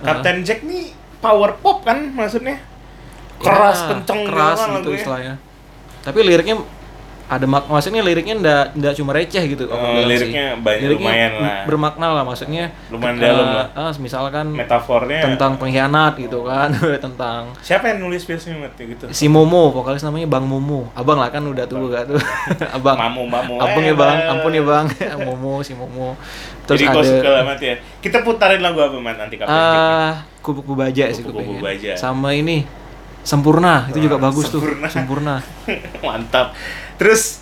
Kapten 0.00 0.46
Jack 0.46 0.64
nih 0.64 0.94
power 1.20 1.58
pop 1.60 1.84
kan 1.84 2.14
maksudnya? 2.16 2.73
Keras 3.44 3.78
Ya, 3.78 3.86
kenceng 3.90 4.20
keras 4.24 4.58
kan 4.58 4.68
gitu 4.70 4.78
lagunya. 4.80 4.98
istilahnya 4.98 5.34
tapi 6.00 6.18
liriknya 6.20 6.56
ada 7.24 7.48
mak 7.48 7.64
maksudnya 7.64 8.04
liriknya 8.04 8.36
ndak 8.36 8.64
ndak 8.74 8.92
cuma 8.94 9.10
receh 9.10 9.40
gitu 9.46 9.64
Oh, 9.66 9.80
bilang 9.80 10.04
liriknya 10.06 10.46
sih. 10.50 10.60
banyak- 10.60 10.90
lumayan 10.92 11.32
lah. 11.34 11.64
bermakna 11.64 12.06
lah 12.10 12.20
maksudnya 12.22 12.68
Lumayan 12.86 13.16
eh, 13.16 13.20
dalam 13.22 13.46
lah. 13.48 13.66
ah, 13.74 13.92
misalkan 13.96 14.46
Metafornya 14.52 15.24
tentang 15.24 15.56
pengkhianat 15.56 16.12
gitu 16.18 16.44
kan 16.44 16.68
tentang 17.00 17.56
siapa 17.58 17.88
yang 17.88 18.04
nulis 18.04 18.20
biasanya 18.22 18.68
gitu? 18.76 19.08
si 19.08 19.24
Momo 19.26 19.72
vokalis 19.72 20.04
namanya 20.04 20.28
Bang 20.28 20.44
Momo 20.44 20.92
abang 20.92 21.16
lah 21.16 21.32
kan 21.32 21.40
udah 21.42 21.64
tua 21.64 21.88
gak 21.88 22.04
tuh 22.06 22.20
abang 22.76 23.00
Mamu, 23.00 23.24
Mamu. 23.24 23.54
abang 23.56 23.80
Eh, 23.80 23.88
ya 23.88 23.94
bang 23.94 24.16
Bang. 24.20 24.30
ampun 24.30 24.52
ya 24.52 24.62
bang 24.62 24.86
Momo 25.24 25.52
si 25.58 25.72
Momo 25.72 26.20
terus 26.62 26.76
Jadi 26.76 26.84
ada 26.86 27.00
suka 27.00 27.28
lah 27.30 27.42
Mat 27.42 27.56
ya. 27.58 27.74
Kita 27.98 28.20
putarin 28.20 28.60
lagu 28.60 28.76
apa 28.78 28.96
Mat 28.96 29.16
nanti 29.16 29.36
Kapten 29.36 29.48
Jack? 29.48 29.80
ah 29.80 30.12
kupu-kupu 30.38 30.76
baja 30.76 31.08
sih 31.08 31.24
Kupu-kupu 31.24 31.56
kupu 31.56 31.64
Baja. 31.64 31.92
sama 31.94 32.32
ini 32.32 32.68
sempurna 33.24 33.88
itu 33.88 33.98
juga 34.00 34.20
bagus 34.20 34.46
Sempurna. 34.46 34.84
tuh 34.84 34.92
sempurna 34.92 35.34
Mantap. 36.06 36.52
Terus 36.94 37.40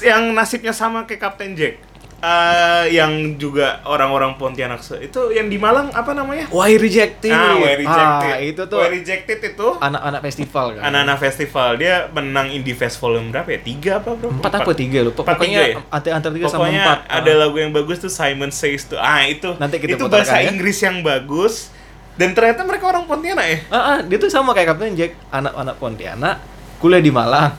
yang 0.00 0.34
nasibnya 0.34 0.70
sama 0.70 1.02
kayak 1.04 1.22
Kapten 1.22 1.54
Jack. 1.54 1.86
eh, 2.18 2.90
yang 2.90 3.14
juga 3.38 3.78
orang-orang 3.84 4.34
Pontianak 4.34 4.82
itu 4.98 5.30
yang 5.30 5.46
di 5.46 5.54
Malang 5.54 5.94
apa 5.94 6.10
namanya? 6.10 6.50
Why 6.50 6.74
rejected? 6.74 7.30
Ah, 7.30 7.54
Why 7.54 7.78
Rejected. 7.78 8.26
Ah, 8.28 8.42
itu 8.42 8.62
tuh 8.66 8.74
Why 8.76 8.90
Rejected 8.92 9.38
itu 9.38 9.68
anak-anak 9.78 10.20
festival 10.20 10.66
kan. 10.74 10.82
anak-anak 10.82 11.16
festival 11.16 11.78
dia 11.78 12.10
menang 12.10 12.50
Indie 12.50 12.74
Fest 12.74 12.98
volume 12.98 13.30
berapa 13.30 13.46
ya? 13.48 13.62
Tiga 13.62 13.92
apa 14.02 14.18
bro? 14.18 14.34
Empat 14.34 14.50
apa 14.52 14.70
tiga 14.74 14.98
lupa. 15.00 15.22
Empat, 15.22 15.38
Pokoknya 15.38 15.60
tiga 15.62 15.70
ya? 15.70 15.78
antara 15.88 16.12
antara 16.18 16.32
tiga 16.34 16.46
sama 16.48 16.58
Pokoknya 16.58 16.82
empat. 16.82 16.98
ada 17.06 17.30
Ah. 17.30 17.36
lagu 17.38 17.56
yang 17.56 17.70
bagus 17.70 17.96
tuh 18.00 18.10
Simon 18.10 18.50
Says 18.50 18.82
tuh. 18.84 18.98
Ah 18.98 19.22
itu. 19.22 19.54
Nanti 19.54 19.78
kita 19.78 19.94
itu 19.94 20.04
bahasa 20.10 20.42
ya. 20.42 20.50
Inggris 20.50 20.78
yang 20.82 20.98
bagus. 21.00 21.70
Dan 22.18 22.34
ternyata 22.34 22.66
mereka 22.66 22.90
orang 22.90 23.06
Pontianak 23.06 23.46
ya. 23.46 23.58
Ah, 23.70 23.78
ah, 23.78 23.98
dia 24.02 24.18
tuh 24.18 24.26
sama 24.26 24.50
kayak 24.50 24.74
Kapten 24.74 24.98
Jack, 24.98 25.14
anak-anak 25.30 25.78
Pontianak, 25.78 26.36
kuliah 26.82 26.98
di 26.98 27.14
Malang, 27.14 27.54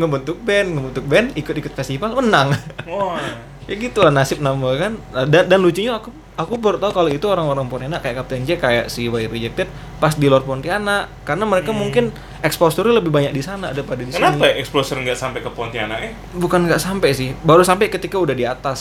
ngebentuk 0.00 0.40
band, 0.40 0.68
ngebentuk 0.72 1.04
band, 1.04 1.36
ikut-ikut 1.36 1.72
festival, 1.76 2.16
menang. 2.16 2.56
Wah. 2.88 3.20
ya 3.68 3.74
gitu 3.76 4.00
lah 4.00 4.08
nasib 4.08 4.40
nambah 4.40 4.72
kan. 4.80 4.92
Dan, 5.28 5.44
dan 5.52 5.58
lucunya 5.60 5.92
aku 5.92 6.08
aku 6.38 6.54
baru 6.56 6.78
tahu 6.78 6.94
kalau 6.94 7.10
itu 7.10 7.26
orang-orang 7.26 7.66
Pontianak 7.66 7.98
kayak 7.98 8.22
Kapten 8.22 8.46
Jack, 8.46 8.62
kayak 8.62 8.86
si 8.86 9.10
Why 9.10 9.26
Rejected 9.26 9.66
pas 9.98 10.14
di 10.14 10.30
luar 10.30 10.46
Pontianak, 10.46 11.26
karena 11.26 11.42
mereka 11.42 11.74
mungkin 11.74 12.14
exposure 12.40 12.86
lebih 12.86 13.10
banyak 13.10 13.34
di 13.34 13.42
sana 13.42 13.74
daripada 13.74 14.06
di 14.06 14.14
sini. 14.14 14.22
Hmm. 14.22 14.38
Kenapa 14.38 14.54
Exploser 14.54 15.02
nggak 15.02 15.18
sampai 15.18 15.42
ke 15.42 15.50
Pontianak 15.50 15.98
ya? 15.98 16.10
Bukan 16.38 16.70
nggak 16.70 16.78
sampai 16.78 17.10
sih, 17.10 17.34
baru 17.42 17.66
sampai 17.66 17.90
ketika 17.90 18.14
udah 18.16 18.32
di 18.32 18.46
atas. 18.46 18.80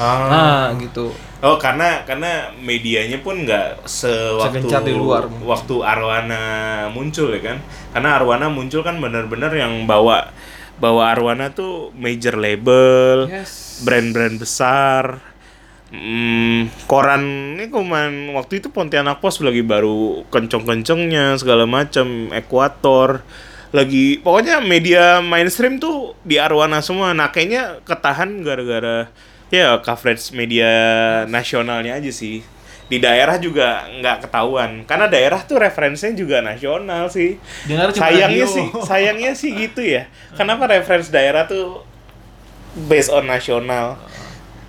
Ah. 0.00 0.26
Nah, 0.26 0.64
gitu. 0.80 1.12
Oh 1.44 1.60
karena 1.60 2.00
karena 2.08 2.48
medianya 2.56 3.20
pun 3.20 3.44
nggak 3.44 3.84
sewaktu 3.84 4.64
Segencar 4.64 4.80
di 4.80 4.96
luar. 4.96 5.28
waktu 5.44 5.76
Arwana 5.84 6.40
muncul 6.88 7.36
ya 7.36 7.52
kan 7.52 7.60
karena 7.92 8.16
Arwana 8.16 8.48
muncul 8.48 8.80
kan 8.80 8.96
benar-benar 8.96 9.52
yang 9.52 9.84
bawa 9.84 10.32
bawa 10.80 11.12
Arwana 11.12 11.52
tuh 11.52 11.92
major 12.00 12.40
label 12.40 13.28
Yes. 13.28 13.84
brand-brand 13.84 14.40
besar 14.40 15.20
Hmm, 15.94 16.74
koran 16.90 17.54
ini 17.54 17.70
kuman 17.70 18.34
waktu 18.34 18.58
itu 18.58 18.66
Pontianak 18.74 19.22
Post 19.22 19.46
lagi 19.46 19.62
baru 19.62 20.26
kenceng-kencengnya 20.26 21.38
segala 21.38 21.70
macam 21.70 22.34
Ekuator. 22.34 23.22
Lagi 23.70 24.18
pokoknya 24.18 24.58
media 24.58 25.22
mainstream 25.22 25.78
tuh 25.78 26.18
di 26.26 26.42
Arwana 26.42 26.82
semua. 26.82 27.14
Nah 27.14 27.30
kayaknya 27.30 27.78
ketahan 27.86 28.42
gara-gara 28.42 29.06
ya 29.54 29.78
coverage 29.78 30.34
media 30.34 30.70
nasionalnya 31.30 32.02
aja 32.02 32.10
sih. 32.10 32.42
Di 32.90 32.98
daerah 32.98 33.38
juga 33.38 33.86
nggak 33.86 34.26
ketahuan. 34.26 34.82
Karena 34.90 35.06
daerah 35.06 35.46
tuh 35.46 35.62
referensinya 35.62 36.18
juga 36.18 36.42
nasional 36.42 37.06
sih. 37.06 37.38
Dengar 37.70 37.94
sayangnya 37.94 38.46
radio. 38.46 38.56
sih 38.58 38.66
sayangnya 38.82 39.32
sih 39.38 39.50
gitu 39.54 39.82
ya. 39.82 40.10
Kenapa 40.34 40.66
referensi 40.66 41.14
daerah 41.14 41.46
tuh 41.46 41.86
based 42.90 43.14
on 43.14 43.30
nasional 43.30 43.94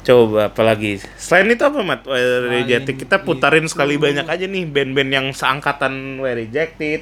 coba 0.06 0.48
apalagi 0.48 1.02
selain 1.16 1.50
itu 1.50 1.60
apa 1.60 1.82
mat 1.82 2.06
Why 2.06 2.22
Rejected 2.62 2.96
kita 2.96 3.20
putarin 3.20 3.66
itu- 3.66 3.74
sekali 3.74 3.98
banyak 3.98 4.24
aja 4.24 4.46
nih 4.46 4.64
band-band 4.64 5.10
yang 5.10 5.26
seangkatan 5.32 6.22
Why 6.22 6.38
Rejected 6.38 7.02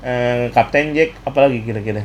eh, 0.00 0.48
Kapten 0.48 0.90
Jack, 0.90 1.20
apalagi 1.22 1.60
kira-kira? 1.60 2.00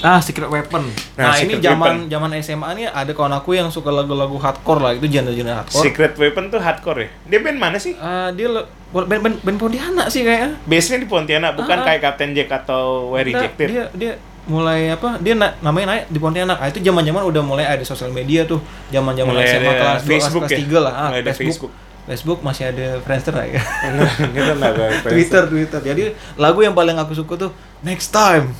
Ah, 0.00 0.16
Secret 0.16 0.48
Weapon. 0.48 0.80
Nah, 1.14 1.28
Nah, 1.28 1.34
ini 1.36 1.54
Secret 1.54 1.60
zaman 1.62 2.08
zaman 2.08 2.30
SMA 2.40 2.68
nih 2.74 2.86
ada 2.88 3.12
kawan 3.12 3.30
aku 3.32 3.52
yang 3.52 3.68
suka 3.68 3.92
lagu-lagu 3.92 4.32
hardcore 4.34 4.80
lah, 4.80 4.92
itu 4.96 5.06
genre-genre 5.06 5.52
hardcore. 5.54 5.84
Secret 5.84 6.14
Weapon 6.16 6.48
tuh 6.48 6.56
hardcore 6.56 6.98
ya? 6.98 7.08
Dia 7.28 7.38
band 7.40 7.58
mana 7.60 7.76
sih? 7.76 7.92
Ah, 7.94 8.32
dia 8.32 8.48
band, 8.90 9.06
band, 9.06 9.36
band 9.38 9.58
Pontianak 9.60 10.08
sih 10.08 10.24
kayaknya. 10.24 10.56
Base-nya 10.64 10.98
di 10.98 11.06
Pontianak, 11.06 11.52
bukan 11.54 11.76
Ah. 11.76 11.84
kayak 11.84 12.00
Kapten 12.02 12.32
Jack 12.32 12.48
atau 12.50 13.12
Nggak, 13.12 13.22
Rejected. 13.28 13.66
dia 13.68 13.84
dia 13.92 14.12
mulai 14.50 14.90
apa? 14.90 15.16
Dia 15.16 15.32
na- 15.32 15.54
namanya 15.60 15.94
naik 15.94 16.04
di 16.10 16.18
Pontianak. 16.18 16.58
Ah, 16.58 16.66
itu 16.66 16.82
zaman-zaman 16.82 17.22
udah 17.22 17.38
mulai 17.40 17.64
ada 17.64 17.84
sosial 17.86 18.10
media 18.10 18.42
tuh. 18.42 18.58
Zaman-zaman 18.90 19.30
Mulai 19.30 19.46
SMA 19.48 19.62
ada 19.62 19.78
kelas 19.78 20.00
2 20.02 20.10
Facebook 20.10 20.42
kelas 20.44 20.52
ya? 20.52 20.58
3 20.66 20.78
lah. 20.82 20.92
Ah, 20.92 21.08
Mulai 21.08 21.22
ada 21.22 21.30
Facebook. 21.30 21.70
Facebook. 21.70 21.72
Facebook 22.00 22.38
masih 22.42 22.64
ada 22.66 22.86
Friendster 23.00 23.30
lah 23.30 23.46
ya. 23.46 23.62
Kita 24.34 24.52
tahu. 24.52 24.74
Twitter, 25.06 25.42
Twitter. 25.46 25.80
Jadi 25.80 26.02
lagu 26.34 26.58
yang 26.58 26.74
paling 26.74 26.98
aku 26.98 27.14
suka 27.14 27.38
tuh 27.38 27.50
Next 27.80 28.10
Time 28.10 28.50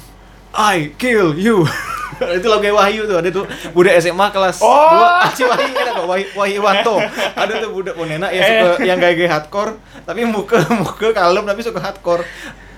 I 0.54 0.94
Kill 0.94 1.34
You. 1.34 1.66
itu 2.36 2.46
lagu 2.46 2.62
Wahyu 2.68 3.08
tuh 3.08 3.16
ada 3.16 3.32
tuh 3.32 3.48
budak 3.72 3.96
SMA 3.96 4.28
kelas 4.28 4.60
Oh. 4.60 5.24
2 5.24 5.32
si 5.32 5.42
Wahyu 5.42 5.72
kan 5.72 5.92
kok 5.96 6.04
Wahyu, 6.04 6.26
Wahyu 6.36 6.58
Wanto 6.60 7.00
ada 7.32 7.52
tuh 7.56 7.70
budak 7.72 7.96
ponena 7.96 8.28
yang 8.28 8.44
suka 8.44 8.68
yang 8.84 8.98
gaya-gaya 9.00 9.30
hardcore 9.30 9.72
tapi 10.04 10.28
muka 10.28 10.60
muka 10.84 11.16
kalem 11.16 11.48
tapi 11.48 11.64
suka 11.64 11.80
hardcore 11.80 12.20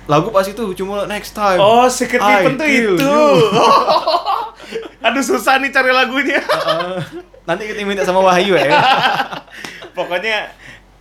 lagu 0.04 0.28
pas 0.28 0.42
itu 0.42 0.58
cuma 0.74 1.04
next 1.04 1.30
time 1.30 1.56
Oh, 1.56 1.86
Secret 1.86 2.18
I 2.18 2.26
Weapon 2.42 2.54
tuh 2.54 2.66
itu. 2.66 2.98
Aduh 5.02 5.20
susah 5.20 5.58
nih 5.58 5.68
cari 5.68 5.90
lagunya. 5.90 6.40
Uh, 6.42 6.98
nanti 7.44 7.66
kita 7.66 7.82
minta 7.82 8.02
sama 8.02 8.18
Wahyu 8.20 8.54
ya 8.54 8.70
Pokoknya 9.92 10.54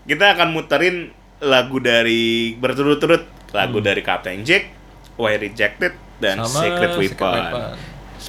kita 0.04 0.34
akan 0.34 0.52
muterin 0.52 1.10
lagu 1.40 1.78
dari 1.78 2.54
berturut-turut 2.54 3.24
lagu 3.52 3.78
Hmm. 3.78 3.86
dari 3.86 4.02
Captain 4.02 4.42
Jack, 4.42 4.70
Why 5.16 5.36
Rejected 5.36 5.92
dan 6.18 6.42
Sama 6.42 6.62
Secret 6.62 6.92
Secret 6.92 7.00
Weapon. 7.18 7.34
Weapon. 7.34 7.78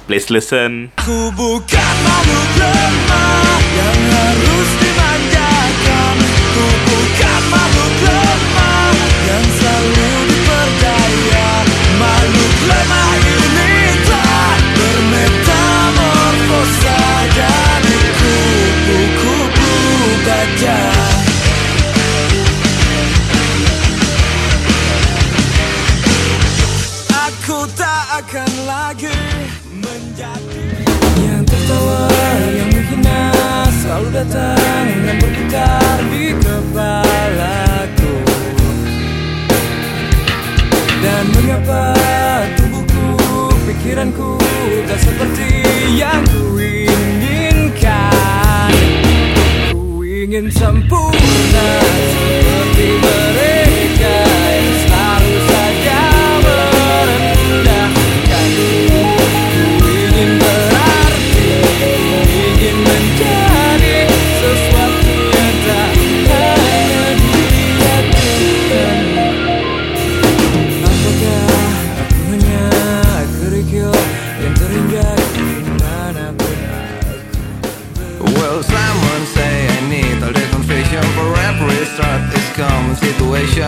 Please 0.03 0.27
listen. 0.27 0.71
Ku 0.97 1.29
bukan 1.31 1.93
makhluk 2.01 2.49
lemah 2.55 3.45
yang 3.71 3.99
harus 4.09 4.69
dimanjakan 4.75 6.15
Ku 6.51 6.65
bukan 6.83 7.41
makhluk 7.47 7.93
lemah 8.03 8.52
baja 20.23 20.79
Aku 27.27 27.67
tak 27.75 28.23
akan 28.23 28.51
lagi 28.63 29.19
menjadi 29.75 30.63
yang 31.19 31.43
tertawa, 31.43 32.07
yang 32.55 32.71
menghina 32.71 33.35
selalu 33.83 34.09
datang 34.15 34.87
dan 35.03 35.15
berputar 35.19 35.99
di 36.07 36.31
kepalaku. 36.39 38.15
Dan 41.03 41.23
mengapa 41.35 41.99
tubuhku, 42.55 43.51
pikiranku 43.67 44.39
tak 44.87 44.99
seperti 45.03 45.51
yang 45.99 46.23
ku 46.31 46.55
inginkan? 46.55 47.91
Ingin 50.33 50.49
sempurna 50.49 51.69
seperti 52.09 52.87
mereka 52.97 54.17
yang 54.49 54.73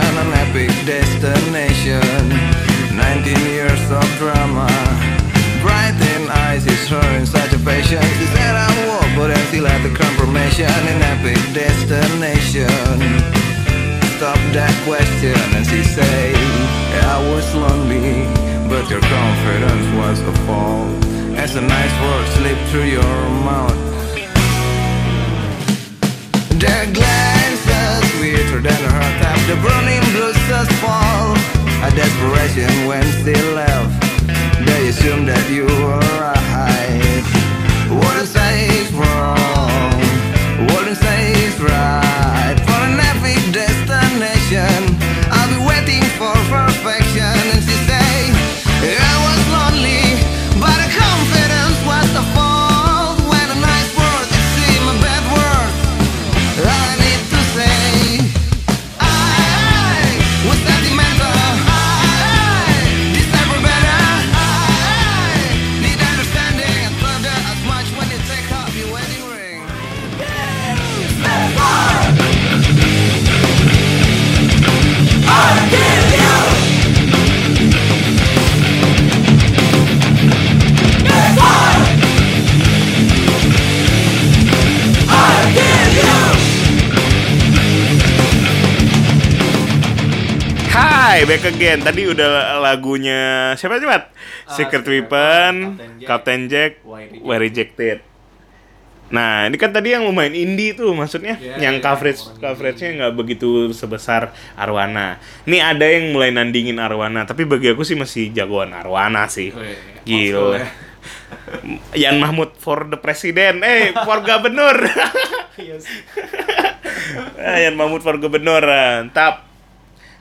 situation, 0.06 0.18
an 0.18 0.32
epic 0.34 0.70
destination. 0.86 2.28
19 2.96 3.36
years 3.46 3.90
of 3.90 4.04
drama, 4.18 4.66
bright 5.62 5.94
in 6.14 6.28
eyes 6.30 6.66
is 6.66 6.88
her 6.88 7.18
in 7.18 7.26
such 7.26 7.52
a 7.52 7.58
passion. 7.58 8.02
She 8.18 8.26
said 8.26 8.54
I 8.54 8.68
walk, 8.88 9.06
but 9.16 9.30
I 9.30 9.38
still 9.46 9.66
had 9.66 9.82
the 9.82 9.94
confirmation, 9.94 10.66
an 10.66 11.02
epic 11.02 11.38
destination. 11.52 12.68
Stop 14.16 14.38
that 14.52 14.74
question, 14.86 15.36
and 15.54 15.66
she 15.66 15.82
say 15.82 16.34
I 17.04 17.18
was 17.30 17.46
lonely, 17.54 18.24
but 18.68 18.88
your 18.88 19.00
confidence 19.00 19.86
was 20.00 20.20
a 20.20 20.32
fall. 20.46 20.86
As 21.36 21.54
a 21.54 21.60
nice 21.60 21.94
word 22.02 22.26
slipped 22.38 22.70
through 22.70 22.90
your 22.98 23.18
mouth. 23.44 23.86
Glances 26.94 27.25
sweeter 28.16 28.60
than 28.60 28.80
a 28.84 28.90
heart 28.90 29.20
after 29.32 29.56
burning 29.64 30.04
blues 30.12 30.36
just 30.48 30.72
fall 30.80 31.36
A 31.86 31.90
desperation 31.94 32.70
when 32.88 33.04
they 33.24 33.40
left 33.52 33.92
They 34.66 34.88
assume 34.88 35.26
that 35.26 35.44
you 35.50 35.66
are 35.66 36.00
right 36.32 37.26
What 38.00 38.16
is 38.22 38.30
says 38.30 38.92
wrong? 38.92 39.92
What 40.70 40.88
is 40.88 40.98
says 40.98 41.60
right? 41.60 42.05
Hai, 91.16 91.24
back 91.24 91.48
again. 91.48 91.80
Tadi 91.80 92.12
udah 92.12 92.60
lagunya 92.60 93.48
siapa 93.56 93.80
sih, 93.80 93.88
Mat? 93.88 94.12
Secret 94.52 94.84
Secret 94.84 95.08
Weapon, 95.08 95.80
Captain 96.04 96.44
Jack, 96.44 96.84
Why 96.84 97.08
Rejected. 97.08 97.24
Why 97.24 97.36
Rejected. 97.40 97.98
Nah, 99.16 99.48
ini 99.48 99.56
kan 99.56 99.72
tadi 99.72 99.96
yang 99.96 100.04
lumayan 100.04 100.36
indie 100.36 100.76
tuh 100.76 100.92
maksudnya, 100.92 101.40
Ya, 101.40 101.56
yang 101.56 101.80
ya, 101.80 101.88
coverage 101.88 102.20
orang 102.20 102.36
coveragenya 102.36 102.90
nggak 103.00 103.14
begitu 103.16 103.72
sebesar 103.72 104.36
Arwana. 104.60 105.16
Nih 105.48 105.64
ada 105.64 105.88
yang 105.88 106.12
mulai 106.12 106.36
nandingin 106.36 106.76
Arwana, 106.76 107.24
tapi 107.24 107.48
bagi 107.48 107.72
aku 107.72 107.80
sih 107.80 107.96
masih 107.96 108.36
jagoan 108.36 108.76
Arwana 108.76 109.24
sih. 109.32 109.56
Wih, 109.56 109.72
Gila. 110.04 110.20
old 110.20 110.28
school 110.28 110.52
ya. 110.52 110.68
Yan 111.96 112.20
Mahmud 112.28 112.60
for 112.60 112.92
the 112.92 113.00
president, 113.00 113.64
eh 113.64 113.96
for 114.04 114.20
gubernur. 114.20 114.84
Iya. 115.56 115.80
Ah, 117.40 117.56
Yan 117.56 117.72
Mahmud 117.80 118.04
for 118.04 118.20
gubernur, 118.20 118.60
tap. 119.16 119.45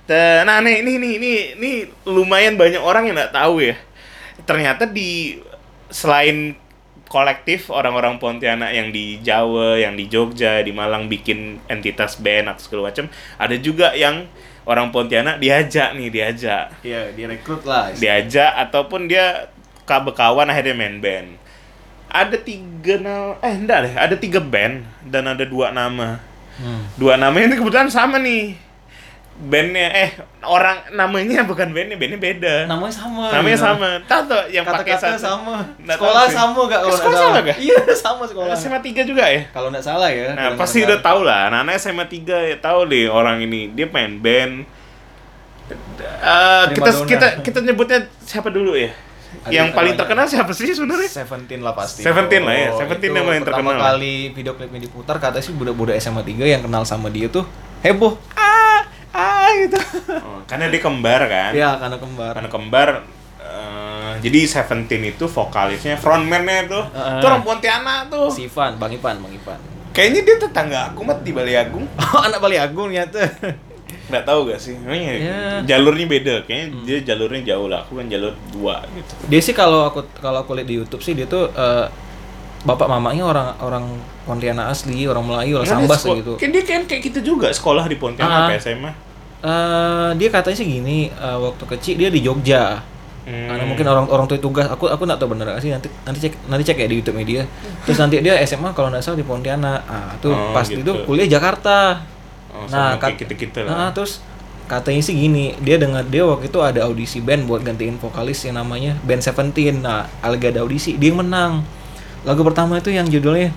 Nah, 0.08 0.62
nih, 0.62 0.86
ini, 0.86 0.92
ini, 1.02 1.10
ini, 1.18 1.32
ini 1.58 1.72
lumayan 2.06 2.54
banyak 2.56 2.78
orang 2.78 3.10
yang 3.10 3.18
nggak 3.18 3.34
tahu 3.34 3.66
ya. 3.66 3.76
Ternyata 4.46 4.86
di 4.86 5.42
selain 5.90 6.54
kolektif 7.06 7.70
orang-orang 7.70 8.18
Pontianak 8.18 8.74
yang 8.74 8.90
di 8.90 9.22
Jawa, 9.22 9.78
yang 9.78 9.94
di 9.94 10.06
Jogja, 10.06 10.62
di 10.62 10.74
Malang 10.74 11.06
bikin 11.06 11.62
entitas 11.66 12.18
band 12.18 12.50
atau 12.54 12.62
segala 12.62 12.92
macam, 12.92 13.06
ada 13.38 13.56
juga 13.58 13.94
yang 13.94 14.26
orang 14.66 14.90
Pontianak 14.90 15.38
diajak 15.38 15.94
nih, 15.94 16.10
diajak 16.10 16.74
Iya, 16.82 17.14
direkrut 17.14 17.62
lah. 17.64 17.94
diajak 17.94 18.52
ataupun 18.70 19.06
dia 19.06 19.48
ka- 19.86 20.02
berkawan 20.02 20.50
akhirnya 20.50 20.74
main 20.74 20.98
band. 20.98 21.38
Ada 22.10 22.42
tiga 22.42 22.98
nama, 22.98 23.38
eh 23.42 23.54
enggak 23.54 23.80
deh, 23.86 23.94
ada 23.94 24.16
tiga 24.18 24.42
band 24.42 24.82
dan 25.06 25.30
ada 25.30 25.46
dua 25.46 25.70
nama. 25.70 26.18
Hmm. 26.58 26.88
Dua 26.98 27.20
nama 27.20 27.36
ini 27.38 27.54
kebetulan 27.54 27.92
sama 27.92 28.18
nih. 28.18 28.56
Bandnya 29.38 29.92
eh 29.92 30.10
orang 30.42 30.80
namanya 30.92 31.44
bukan 31.44 31.68
bandnya 31.70 31.96
bandnya 31.96 32.16
beda 32.16 32.56
Namanya 32.66 32.96
sama. 32.96 33.28
namanya 33.30 33.52
gitu. 33.54 33.68
sama 33.68 33.88
tahu 34.04 34.22
tuh 34.26 34.44
yang 34.48 34.64
pakai 34.64 34.96
satu 34.96 35.20
sama. 35.20 35.56
Nggak 35.78 35.98
sekolah 35.98 36.22
tahu 36.22 36.32
sama 36.32 36.60
gak 36.62 36.80
kalau 36.80 36.88
Eh, 36.88 36.98
sekolah 36.98 37.18
sama 37.20 37.38
nggak? 37.38 37.58
Iya, 37.60 37.80
sama 37.94 38.24
sekolah. 38.24 38.56
SMA 38.56 38.80
3 38.80 39.04
juga 39.04 39.24
ya 39.26 39.42
Kalau 39.50 39.68
nggak 39.70 39.84
salah 39.84 40.08
ya. 40.08 40.32
Nah, 40.32 40.56
pasti 40.56 40.82
udah 40.82 41.00
tahu 41.00 41.20
lah. 41.22 41.50
Anak-anak 41.50 41.76
SMA 41.76 42.06
3 42.06 42.48
ya 42.48 42.56
tahu 42.58 42.88
deh 42.88 43.06
orang 43.06 43.42
ini. 43.42 43.68
Dia 43.70 43.86
main 43.86 44.16
band. 44.18 44.64
Eh, 45.66 46.64
kita 46.72 46.90
kita 47.04 47.28
kita 47.42 47.60
nyebutnya 47.60 48.00
siapa 48.20 48.48
dulu 48.48 48.72
ya? 48.74 48.94
Ada- 49.38 49.52
yang 49.52 49.68
paling 49.72 49.94
terkenal 49.94 50.24
siapa 50.26 50.52
sih 50.52 50.70
sebenarnya? 50.70 51.12
Seventeen 51.12 51.60
lah 51.60 51.74
pasti. 51.74 52.02
Seventeen 52.02 52.42
lah 52.42 52.56
ya, 52.56 52.70
Oh, 52.72 52.80
Seventeen 52.80 53.12
yang 53.12 53.28
paling 53.28 53.44
pertama 53.44 53.70
terkenal. 53.74 54.00
kali 54.00 54.16
video 54.32 54.54
klipnya 54.54 54.80
diputar 54.80 55.18
kata 55.18 55.38
sih 55.38 55.52
budak-budak 55.52 55.98
SMA 55.98 56.24
3 56.24 56.48
yang 56.48 56.62
kenal 56.62 56.84
sama 56.84 57.10
dia 57.10 57.28
tuh 57.28 57.44
heboh. 57.82 58.16
Gitu. 59.64 59.80
Oh, 60.22 60.40
karena 60.44 60.66
dia 60.68 60.82
kembar 60.82 61.22
kan. 61.26 61.52
Iya, 61.52 61.72
karena 61.78 61.98
kembar. 61.98 62.32
Karena 62.36 62.50
kembar 62.50 62.88
eh, 63.40 64.12
jadi 64.20 64.40
Seventeen 64.46 65.04
itu 65.06 65.26
vokalisnya 65.26 65.96
frontman-nya 65.96 66.68
tuh. 66.68 66.84
Heeh. 66.88 67.20
Itu 67.20 67.26
orang 67.26 67.44
Pontianak 67.44 68.00
tuh. 68.08 68.28
Si 68.30 68.46
Ivan, 68.46 68.76
Bang 68.76 68.92
Ivan, 68.92 69.16
Bang 69.20 69.34
Ivan. 69.34 69.60
Kayaknya 69.92 70.22
dia 70.22 70.36
tetangga 70.38 70.80
aku 70.92 71.02
mat 71.02 71.24
di 71.24 71.32
Bali 71.32 71.56
Agung. 71.56 71.88
Oh, 72.16 72.22
anak 72.22 72.40
Bali 72.40 72.56
Agung 72.56 72.92
ternyata. 72.92 73.20
Nggak 74.06 74.24
tahu 74.24 74.54
gak 74.54 74.60
sih? 74.62 74.76
Ya. 74.86 75.64
jalurnya 75.66 76.06
beda. 76.06 76.36
Kayaknya 76.46 76.66
dia 76.86 76.98
jalurnya 77.02 77.42
jauh 77.42 77.66
lah. 77.66 77.82
Aku 77.82 77.98
kan 77.98 78.06
jalur 78.06 78.36
dua 78.52 78.84
gitu. 78.92 79.14
Dia 79.26 79.42
sih 79.42 79.52
kalau 79.52 79.88
aku 79.88 80.06
kalau 80.20 80.44
aku 80.44 80.54
lihat 80.54 80.68
di 80.68 80.76
YouTube 80.78 81.02
sih 81.02 81.18
dia 81.18 81.26
tuh 81.26 81.50
eh, 81.50 81.88
bapak 82.66 82.86
mamanya 82.86 83.24
orang 83.26 83.48
orang 83.62 83.86
Pontianak 84.26 84.74
asli, 84.74 85.06
orang 85.06 85.22
Melayu, 85.22 85.62
orang 85.62 85.70
Sambas 85.70 86.02
gitu. 86.02 86.34
Kan 86.38 86.50
dia 86.50 86.66
kan 86.66 86.82
kayak 86.86 87.02
gitu 87.08 87.20
juga 87.34 87.50
sekolah 87.50 87.86
di 87.86 87.94
Pontianak 87.96 88.36
Ah. 88.36 88.48
kayak 88.50 88.62
SMA. 88.62 88.92
Eh, 89.42 90.10
dia 90.16 90.30
katanya 90.32 90.58
sih 90.58 90.68
gini, 90.68 91.10
eh, 91.10 91.38
waktu 91.38 91.64
kecil 91.68 91.96
dia 91.98 92.10
di 92.10 92.24
Jogja. 92.24 92.80
Hmm. 93.26 93.50
Karena 93.50 93.66
mungkin 93.66 93.86
orang 93.90 94.06
orang 94.06 94.26
tua 94.30 94.38
tugas, 94.38 94.70
aku 94.70 94.86
aku 94.86 95.02
nggak 95.02 95.18
tahu 95.18 95.34
bener 95.34 95.50
nggak 95.50 95.62
sih 95.62 95.74
nanti 95.74 95.90
nanti 96.06 96.20
cek 96.22 96.34
nanti 96.46 96.62
cek 96.62 96.78
ya 96.78 96.88
di 96.88 96.96
YouTube 97.02 97.18
media. 97.18 97.42
Terus 97.84 97.98
nanti 97.98 98.22
dia 98.22 98.38
SMA 98.42 98.70
kalau 98.72 98.94
nggak 98.94 99.02
salah 99.02 99.18
di 99.18 99.26
Pontianak. 99.26 99.82
Ah, 99.90 100.14
tuh 100.22 100.30
Oh, 100.30 100.54
pas 100.54 100.66
gitu. 100.66 100.82
itu 100.82 100.92
kuliah 101.06 101.26
Jakarta. 101.26 102.06
Oh, 102.54 102.70
nah, 102.70 102.96
kayak 102.96 103.20
gitu-gitu 103.20 103.66
Nah, 103.66 103.90
lah. 103.90 103.92
terus 103.92 104.22
katanya 104.66 105.02
sih 105.02 105.14
gini, 105.14 105.58
dia 105.60 105.76
dengar 105.76 106.06
dia 106.06 106.22
waktu 106.24 106.48
itu 106.50 106.58
ada 106.62 106.86
audisi 106.86 107.20
band 107.20 107.46
buat 107.46 107.62
gantiin 107.62 107.98
vokalis 108.00 108.46
yang 108.46 108.56
namanya 108.56 108.94
Band 109.04 109.22
Seventeen. 109.22 109.82
Nah, 109.82 110.06
lagi 110.22 110.46
ada 110.50 110.62
audisi, 110.64 110.94
dia 110.96 111.10
yang 111.10 111.26
menang. 111.26 111.66
Lagu 112.24 112.42
pertama 112.42 112.78
itu 112.78 112.90
yang 112.90 113.06
judulnya 113.06 113.50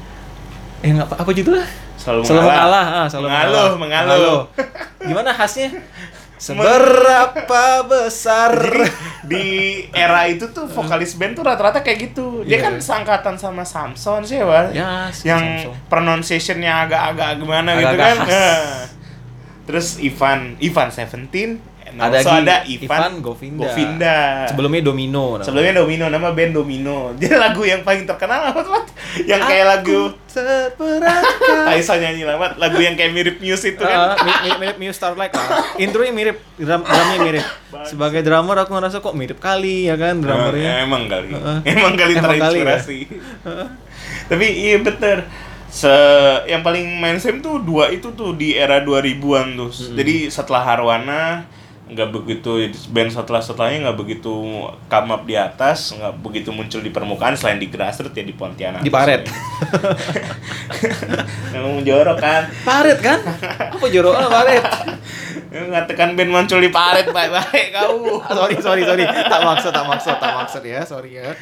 eh 0.81 0.91
nggak 0.93 1.12
apa, 1.12 1.17
apa 1.25 1.31
judulnya? 1.33 1.64
Selalu 2.09 2.23
Selalu 2.25 2.40
mengalah. 2.40 2.64
mengalah, 2.64 2.87
ah, 2.97 3.07
selalu 3.07 3.27
Mengaluh, 3.27 3.71
mengalah. 3.77 4.16
mengaluh. 4.16 4.40
Gimana 5.05 5.31
khasnya? 5.31 5.68
Seberapa 6.38 7.64
besar 7.85 8.55
Jadi 8.55 9.27
di 9.27 9.47
era 9.90 10.25
itu 10.25 10.49
tuh 10.49 10.64
vokalis 10.64 11.12
band 11.12 11.35
tuh 11.35 11.42
rata-rata 11.42 11.83
kayak 11.83 11.99
gitu. 12.09 12.40
Dia 12.42 12.57
Iya. 12.57 12.64
kan 12.64 12.75
sangkatan 12.79 13.35
sama 13.35 13.61
Samson 13.62 14.23
sih, 14.23 14.38
Wal. 14.38 14.71
Ya, 14.71 15.11
si 15.11 15.27
yang 15.27 15.42
Samson. 15.42 15.75
pronunciation-nya 15.87 16.87
agak-agak 16.87 17.31
gimana 17.37 17.75
gitu 17.75 17.90
Agak-agak 17.90 18.01
kan. 18.01 18.16
khas. 18.23 18.31
Nah. 18.31 18.83
Terus 19.66 19.87
Ivan, 19.99 20.40
Ivan 20.59 20.88
Seventeen, 20.88 21.51
and 21.90 21.98
Ada 21.98 22.16
lagi 22.18 22.35
ada 22.38 22.57
Ivan 22.64 22.85
Ivan, 22.85 23.12
Govinda. 23.18 23.62
Govinda. 23.64 24.18
Sebelumnya 24.46 24.83
Domino. 24.83 25.24
namanya. 25.33 25.44
Sebelumnya 25.44 25.74
Domino, 25.77 26.05
nama 26.07 26.29
band 26.31 26.53
Domino. 26.53 26.96
Dia 27.18 27.35
lagu 27.37 27.62
yang 27.62 27.81
paling 27.81 28.05
terkenal 28.05 28.40
apa 28.46 28.61
tuh? 28.61 28.72
Yang 29.22 29.42
kayak 29.42 29.66
lagu 29.66 30.01
terperangkap. 30.29 31.64
Taisa 31.68 31.94
nyanyi 31.96 32.22
lah, 32.22 32.37
Mat. 32.37 32.53
lagu 32.57 32.79
yang 32.79 32.94
kayak 32.94 33.11
mirip 33.11 33.37
Muse 33.38 33.64
itu 33.68 33.81
kan. 33.81 34.12
Ah, 34.12 34.16
mi- 34.18 34.40
mirip 34.44 34.59
mirip 34.59 34.77
Muse 34.79 34.96
Starlight 34.96 35.33
lah. 35.33 35.48
Intronya 35.77 36.12
mirip, 36.12 36.37
drum 36.55 36.81
drumnya 36.81 37.18
mirip. 37.20 37.44
Sebagai 37.85 38.20
drummer 38.20 38.57
aku 38.59 38.72
ngerasa 38.72 38.98
kok 38.98 39.12
mirip 39.12 39.38
kali 39.38 39.87
ya 39.87 39.96
kan 39.96 40.14
Eh, 40.14 40.22
drummernya. 40.22 40.72
emang 40.83 41.05
kali. 41.07 41.29
Heeh. 41.31 41.59
Emang 41.66 41.94
kali 41.94 42.12
Emang 42.14 42.24
kali 42.37 42.59
ya? 42.59 42.77
terinspirasi. 42.77 42.98
Tapi 44.27 44.46
iya 44.46 44.77
bener. 44.79 45.24
Se 45.68 45.92
yang 46.46 46.62
paling 46.62 46.96
mainstream 46.96 47.38
tuh 47.38 47.61
dua 47.61 47.88
itu 47.88 48.09
tuh 48.12 48.33
di 48.33 48.57
era 48.57 48.81
2000-an 48.81 49.53
tuh. 49.55 49.68
Jadi 49.68 50.29
setelah 50.29 50.64
Harwana 50.64 51.44
nggak 51.88 52.09
begitu 52.12 52.68
band 52.92 53.09
setelah 53.09 53.40
setelahnya 53.40 53.88
nggak 53.88 53.98
begitu 53.98 54.68
come 54.92 55.09
up 55.09 55.24
di 55.24 55.40
atas 55.40 55.96
nggak 55.96 56.20
begitu 56.20 56.53
muncul 56.53 56.85
di 56.85 56.92
permukaan 56.92 57.33
selain 57.33 57.57
di 57.57 57.72
grassroots 57.72 58.12
ya 58.12 58.24
di 58.29 58.37
Pontianak 58.37 58.85
Di 58.85 58.92
Paret. 58.92 59.24
Emang 61.57 61.81
jorok 61.81 62.20
kan 62.20 62.44
Paret 62.62 63.01
kan? 63.01 63.18
Apa 63.72 63.87
jorok 63.88 64.12
ah, 64.12 64.29
Paret? 64.29 64.64
ngatakan 65.48 66.12
band 66.12 66.29
muncul 66.29 66.61
di 66.61 66.68
Paret 66.68 67.09
baik-baik 67.09 67.72
kau 67.72 67.96
sorry 68.37 68.61
sorry 68.61 68.83
sorry. 68.85 69.09
Tak 69.09 69.40
maksud 69.40 69.72
tak 69.72 69.87
maksud 69.88 70.16
tak 70.20 70.33
maksud 70.37 70.62
ya 70.68 70.85
sorry 70.85 71.16
ya. 71.16 71.33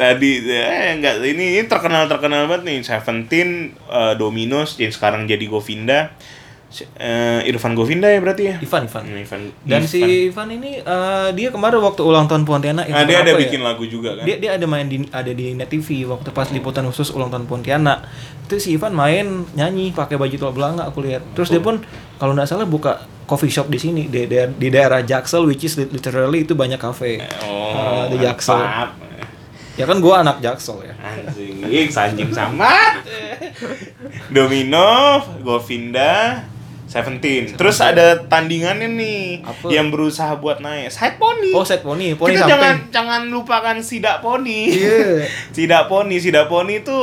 tadi 0.00 0.40
eh 0.48 0.96
enggak 0.96 1.20
ini, 1.20 1.60
ini 1.60 1.68
terkenal 1.68 2.08
terkenal 2.08 2.48
banget 2.48 2.64
nih 2.64 2.80
Seventeen 2.80 3.76
eh, 3.92 4.16
Dominos 4.16 4.80
yang 4.80 4.88
sekarang 4.88 5.28
jadi 5.28 5.44
Govinda 5.44 6.16
Eh, 6.94 7.40
Irfan 7.46 7.72
Govinda 7.72 8.06
ya 8.06 8.16
berarti 8.16 8.42
ya? 8.44 8.56
Ivan 8.58 8.84
Ivan. 8.84 9.04
Hmm, 9.04 9.18
Ivan. 9.18 9.40
Dan 9.62 9.80
Ivan. 9.80 9.86
si 9.86 10.00
Ivan. 10.26 10.48
Ini 10.50 10.70
eh, 10.80 11.28
dia 11.32 11.48
kemarin 11.48 11.78
waktu 11.78 12.00
ulang 12.00 12.24
tahun 12.24 12.42
Pontianak 12.42 12.86
nah, 12.86 13.02
dia 13.02 13.20
ada 13.20 13.32
ya? 13.32 13.36
bikin 13.36 13.60
lagu 13.60 13.84
juga 13.84 14.16
kan? 14.16 14.24
Dia 14.24 14.36
dia 14.36 14.50
ada 14.52 14.64
main 14.64 14.84
di 14.84 15.04
ada 15.06 15.28
di 15.28 15.52
net 15.52 15.68
TV 15.68 16.04
waktu 16.04 16.28
pas 16.30 16.48
liputan 16.48 16.84
khusus 16.84 17.10
ulang 17.10 17.28
tahun 17.28 17.44
Pontianak. 17.44 18.08
Itu 18.44 18.56
si 18.56 18.72
Ivan 18.72 18.92
main 18.92 19.26
nyanyi 19.52 19.90
pakai 19.90 20.16
baju 20.16 20.32
tol 20.34 20.52
belanga 20.52 20.84
aku 20.84 21.02
lihat. 21.02 21.20
Terus 21.32 21.48
dia 21.48 21.60
pun 21.60 21.84
kalau 22.16 22.32
nggak 22.32 22.46
salah 22.46 22.64
buka 22.64 23.00
coffee 23.22 23.48
shop 23.48 23.66
di 23.66 23.76
sini 23.76 24.02
di, 24.06 24.24
daer- 24.24 24.52
di 24.52 24.68
daerah 24.68 25.00
Jaksel 25.00 25.44
which 25.44 25.62
is 25.62 25.76
literally 25.76 26.42
itu 26.42 26.52
banyak 26.52 26.76
cafe 26.76 27.20
oh 27.42 27.72
Eh, 27.72 28.04
di 28.10 28.18
Jaksel. 28.18 28.56
Mantap. 28.56 28.90
ya 29.72 29.84
kan 29.84 29.96
gua 29.98 30.20
anak 30.20 30.36
Jaksel 30.38 30.84
ya. 30.84 30.92
Anjing 31.00 31.88
sanjing 31.88 32.28
sama. 32.30 32.68
Domino 34.28 35.20
Govinda 35.40 36.44
Seventeen. 36.92 37.56
Terus 37.56 37.80
ada 37.80 38.20
tandingannya 38.20 38.84
nih 38.92 39.40
Apa? 39.40 39.72
yang 39.72 39.88
berusaha 39.88 40.36
buat 40.36 40.60
naik. 40.60 40.92
Side 40.92 41.16
pony. 41.16 41.56
oh 41.56 41.64
set 41.64 41.80
poni 41.80 42.12
poni 42.12 42.36
Kita 42.36 42.44
jangan 42.44 42.74
samping 42.76 42.92
jangan 42.92 43.22
lupakan 43.32 43.76
sidak 43.80 44.20
poni. 44.20 44.68
Iya. 44.76 45.24
sidak 45.56 45.88
poni, 45.88 46.20
sidak 46.20 46.52
poni 46.52 46.84
itu 46.84 46.98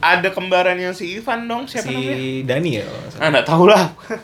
ada 0.00 0.32
kembarannya 0.32 0.96
si 0.96 1.20
Ivan 1.20 1.44
dong. 1.44 1.68
Siapa 1.68 1.84
si 1.84 1.92
namanya? 1.92 2.16
Dani 2.48 2.70
ya. 2.80 2.86
Ah, 3.20 3.28
enggak 3.28 3.44
tahu 3.44 3.68
lah. 3.68 3.84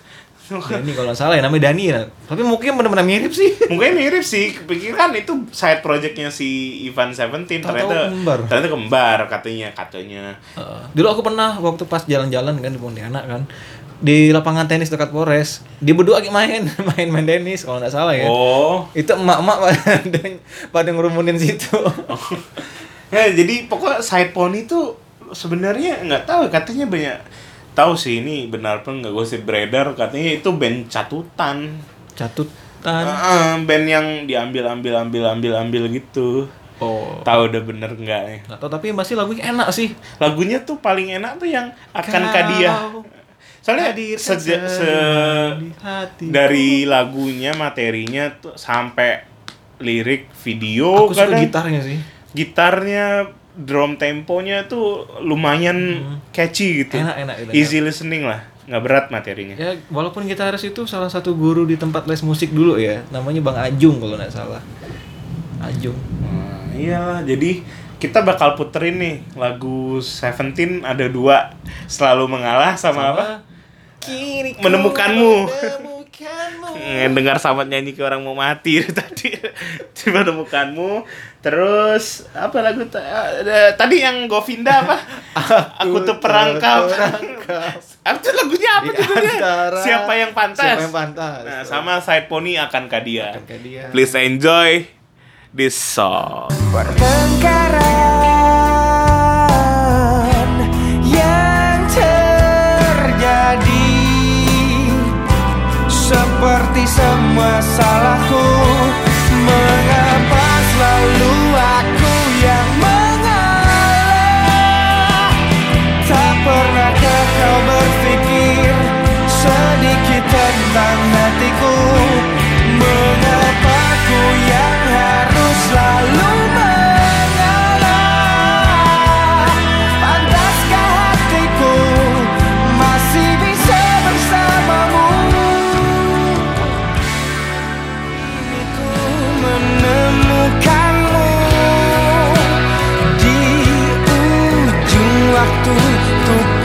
Dani 0.45 0.93
kalau 0.93 1.17
salah 1.17 1.41
ya 1.41 1.43
namanya 1.45 1.73
Dani 1.73 1.89
ya 1.89 2.05
tapi 2.29 2.45
mungkin 2.45 2.77
benar-benar 2.77 3.01
mirip 3.01 3.33
sih 3.33 3.57
Mungkin 3.73 3.97
mirip 3.97 4.21
sih, 4.21 4.53
kepikiran 4.53 5.17
itu 5.17 5.49
side 5.49 5.81
projectnya 5.81 6.29
si 6.29 6.81
Ivan 6.85 7.17
Seventeen 7.17 7.65
ternyata 7.65 8.13
kembar. 8.13 8.45
ternyata 8.45 8.69
kembar 8.69 9.19
katanya 9.33 9.73
katanya. 9.73 10.37
Heeh. 10.53 10.81
dulu 10.93 11.07
aku 11.17 11.23
pernah 11.25 11.57
waktu 11.57 11.89
pas 11.89 12.05
jalan-jalan 12.05 12.61
kan 12.61 12.71
di 12.73 12.77
Pontianak 12.77 13.25
kan 13.25 13.43
di 14.03 14.35
lapangan 14.35 14.67
tenis 14.67 14.91
dekat 14.91 15.15
Polres. 15.15 15.63
Dia 15.79 15.95
berdua 15.95 16.19
lagi 16.19 16.33
main 16.33 16.67
main 16.95 17.09
main 17.11 17.27
tenis 17.27 17.63
kalau 17.63 17.79
nggak 17.79 17.95
salah 17.95 18.15
ya. 18.17 18.27
Oh, 18.27 18.89
itu 18.97 19.11
emak-emak 19.11 19.57
pada 19.61 19.75
pada 20.75 20.89
ngerumunin 20.91 21.39
situ. 21.39 21.79
Ya 23.13 23.31
jadi 23.39 23.71
pokoknya 23.71 24.03
side 24.03 24.35
pony 24.35 24.67
itu 24.67 24.99
sebenarnya 25.31 26.03
nggak 26.03 26.25
tahu 26.27 26.43
katanya 26.51 26.87
banyak 26.87 27.19
tahu 27.75 27.99
sih 27.99 28.23
ini 28.23 28.47
benar 28.47 28.87
pun 28.87 29.03
nggak 29.03 29.15
gosip 29.15 29.43
beredar 29.43 29.95
katanya 29.95 30.39
itu 30.39 30.49
band 30.55 30.91
catutan. 30.91 31.79
Catutan. 32.15 33.05
Heeh, 33.05 33.51
band 33.65 33.87
yang 33.89 34.07
diambil 34.29 34.71
ambil 34.71 34.95
ambil 35.07 35.23
ambil 35.33 35.53
ambil 35.59 35.83
gitu. 35.91 36.47
Oh. 36.83 37.23
Tahu 37.23 37.55
udah 37.55 37.63
bener 37.63 37.91
nggak 37.95 38.23
nih? 38.27 38.39
Nggak 38.51 38.59
tahu 38.59 38.71
tapi 38.71 38.87
masih 38.91 39.15
lagunya 39.15 39.55
enak 39.55 39.71
sih. 39.71 39.95
Lagunya 40.19 40.59
tuh 40.67 40.83
paling 40.83 41.15
enak 41.17 41.39
tuh 41.39 41.47
yang 41.47 41.71
akan 41.95 42.23
Kau 42.27 42.35
kadia 42.35 42.73
soalnya 43.65 43.97
hadir 43.97 44.21
sejak 44.21 44.69
se 44.69 44.93
di 45.57 45.73
hati. 45.81 46.29
dari 46.29 46.85
lagunya 46.85 47.57
materinya 47.57 48.29
tuh 48.37 48.53
sampai 48.61 49.25
lirik 49.81 50.29
video 50.45 51.09
aku 51.09 51.17
suka 51.17 51.33
kadang 51.33 51.43
gitarnya 51.49 51.81
sih. 51.81 51.99
Gitarnya 52.37 53.33
drum 53.57 53.97
temponya 53.97 54.69
tuh 54.69 55.09
lumayan 55.25 56.05
catchy 56.29 56.85
gitu. 56.85 57.01
Enak, 57.01 57.17
enak, 57.25 57.37
enak. 57.49 57.53
easy 57.57 57.81
listening 57.81 58.29
lah. 58.29 58.45
Nggak 58.69 58.83
berat 58.85 59.07
materinya. 59.09 59.57
Ya 59.57 59.73
walaupun 59.89 60.29
gitaris 60.29 60.69
itu 60.69 60.85
salah 60.85 61.09
satu 61.09 61.33
guru 61.33 61.65
di 61.65 61.81
tempat 61.81 62.05
les 62.05 62.21
musik 62.21 62.53
dulu 62.53 62.77
ya. 62.77 63.01
Namanya 63.09 63.41
Bang 63.41 63.57
Ajung 63.57 63.97
kalau 63.97 64.21
nggak 64.21 64.35
salah. 64.35 64.61
Ajung. 65.65 65.97
Nah, 66.21 66.69
iya 66.77 67.25
jadi 67.25 67.65
kita 67.97 68.21
bakal 68.21 68.61
puterin 68.61 69.01
nih 69.01 69.17
lagu 69.41 70.05
Seventeen 70.05 70.85
ada 70.85 71.09
dua. 71.09 71.57
Selalu 71.89 72.29
mengalah 72.29 72.77
sama, 72.77 73.17
apa 73.17 73.54
kiri 74.05 74.51
menemukanmu. 74.61 75.35
menemukanmu. 75.49 76.69
Hmm, 76.77 77.11
dengar 77.17 77.37
sahabat 77.43 77.67
nyanyi 77.67 77.97
ke 77.97 78.05
orang 78.05 78.23
mau 78.23 78.37
mati 78.37 78.85
tadi. 78.99 79.35
Menemukanmu. 80.07 81.03
Terus 81.41 82.29
apa 82.33 82.65
lagu 82.65 82.85
eh, 82.89 83.31
eh, 83.45 83.71
tadi 83.77 84.01
yang 84.01 84.29
Govinda 84.29 84.85
apa? 84.85 84.97
Aku, 85.85 86.01
tuh 86.05 86.17
perangkap. 86.21 86.89
aku 88.05 88.19
tuh 88.21 88.33
lagunya 88.33 88.71
apa 88.81 88.91
judulnya? 88.97 89.37
siapa 89.85 90.13
yang 90.17 90.33
pantas? 90.33 90.65
siapa 90.65 90.83
yang 90.89 90.95
pantas? 90.97 91.41
Nah 91.45 91.61
sama 91.65 92.01
Side 92.01 92.29
Pony 92.33 92.57
akan 92.57 92.89
kadia. 92.89 93.37
akan 93.41 93.93
please 93.93 94.17
enjoy 94.17 94.89
this 95.53 95.77
song. 95.77 96.49
mengerti 106.75 106.91
semua 106.91 107.63
salahku. 107.63 108.84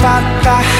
ba, 0.01 0.21
ba. 0.43 0.78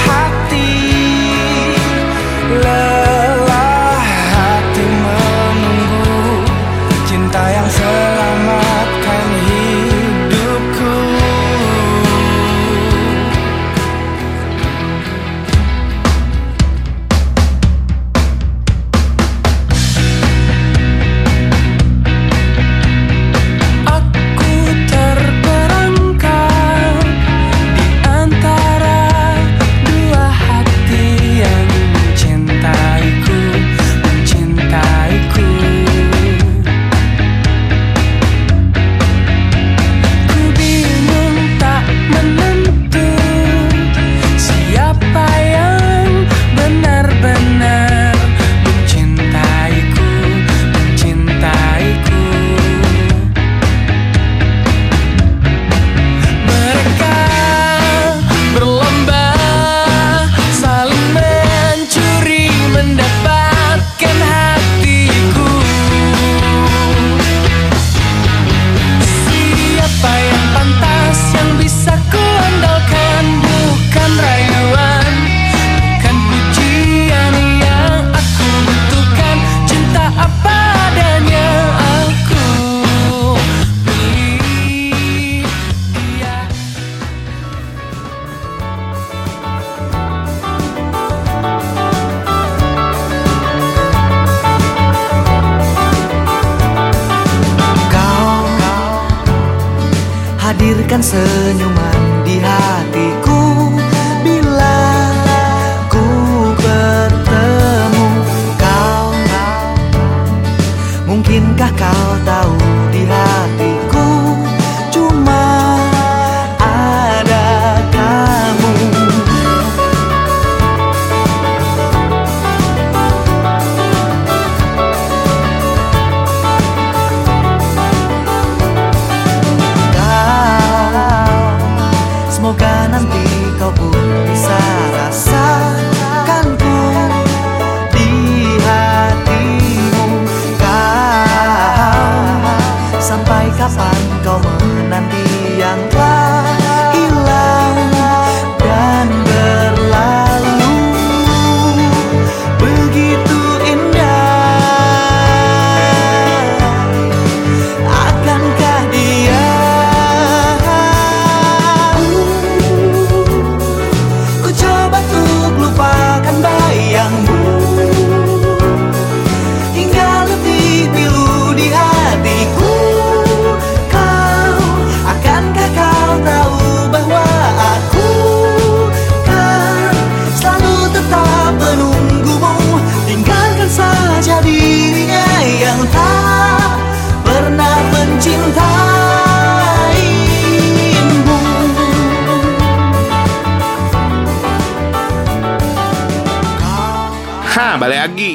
balik 197.80 198.00
lagi 198.12 198.32